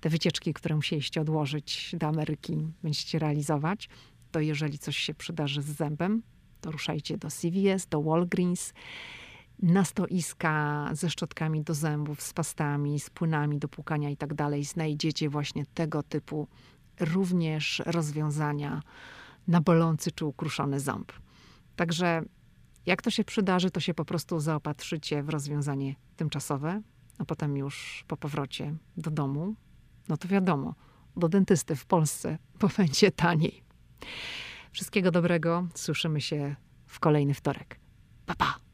te 0.00 0.08
wycieczki, 0.08 0.54
które 0.54 0.76
musieliście 0.76 1.20
odłożyć 1.20 1.96
do 1.98 2.06
Ameryki, 2.06 2.68
będziecie 2.82 3.18
realizować, 3.18 3.88
to 4.36 4.40
jeżeli 4.40 4.78
coś 4.78 4.96
się 4.96 5.14
przydarzy 5.14 5.62
z 5.62 5.66
zębem, 5.66 6.22
to 6.60 6.70
ruszajcie 6.70 7.18
do 7.18 7.28
CVS, 7.30 7.86
do 7.86 8.02
Walgreens, 8.02 8.72
na 9.62 9.84
stoiska 9.84 10.88
ze 10.92 11.10
szczotkami 11.10 11.62
do 11.62 11.74
zębów, 11.74 12.22
z 12.22 12.32
pastami, 12.32 13.00
z 13.00 13.10
płynami 13.10 13.58
do 13.58 13.68
płukania 13.68 14.10
i 14.10 14.16
tak 14.16 14.34
dalej. 14.34 14.64
Znajdziecie 14.64 15.28
właśnie 15.28 15.66
tego 15.74 16.02
typu 16.02 16.48
również 17.00 17.82
rozwiązania 17.86 18.82
na 19.48 19.60
bolący 19.60 20.12
czy 20.12 20.24
ukruszony 20.24 20.80
ząb. 20.80 21.12
Także 21.76 22.22
jak 22.86 23.02
to 23.02 23.10
się 23.10 23.24
przydarzy, 23.24 23.70
to 23.70 23.80
się 23.80 23.94
po 23.94 24.04
prostu 24.04 24.40
zaopatrzycie 24.40 25.22
w 25.22 25.28
rozwiązanie 25.28 25.94
tymczasowe, 26.16 26.82
a 27.18 27.24
potem 27.24 27.56
już 27.56 28.04
po 28.08 28.16
powrocie 28.16 28.74
do 28.96 29.10
domu, 29.10 29.54
no 30.08 30.16
to 30.16 30.28
wiadomo, 30.28 30.74
do 31.16 31.28
dentysty 31.28 31.76
w 31.76 31.86
Polsce, 31.86 32.38
bo 32.60 32.68
będzie 32.78 33.10
taniej. 33.10 33.65
Wszystkiego 34.72 35.10
dobrego. 35.10 35.66
Słyszymy 35.74 36.20
się 36.20 36.56
w 36.86 37.00
kolejny 37.00 37.34
wtorek. 37.34 37.80
Pa, 38.26 38.34
pa! 38.34 38.65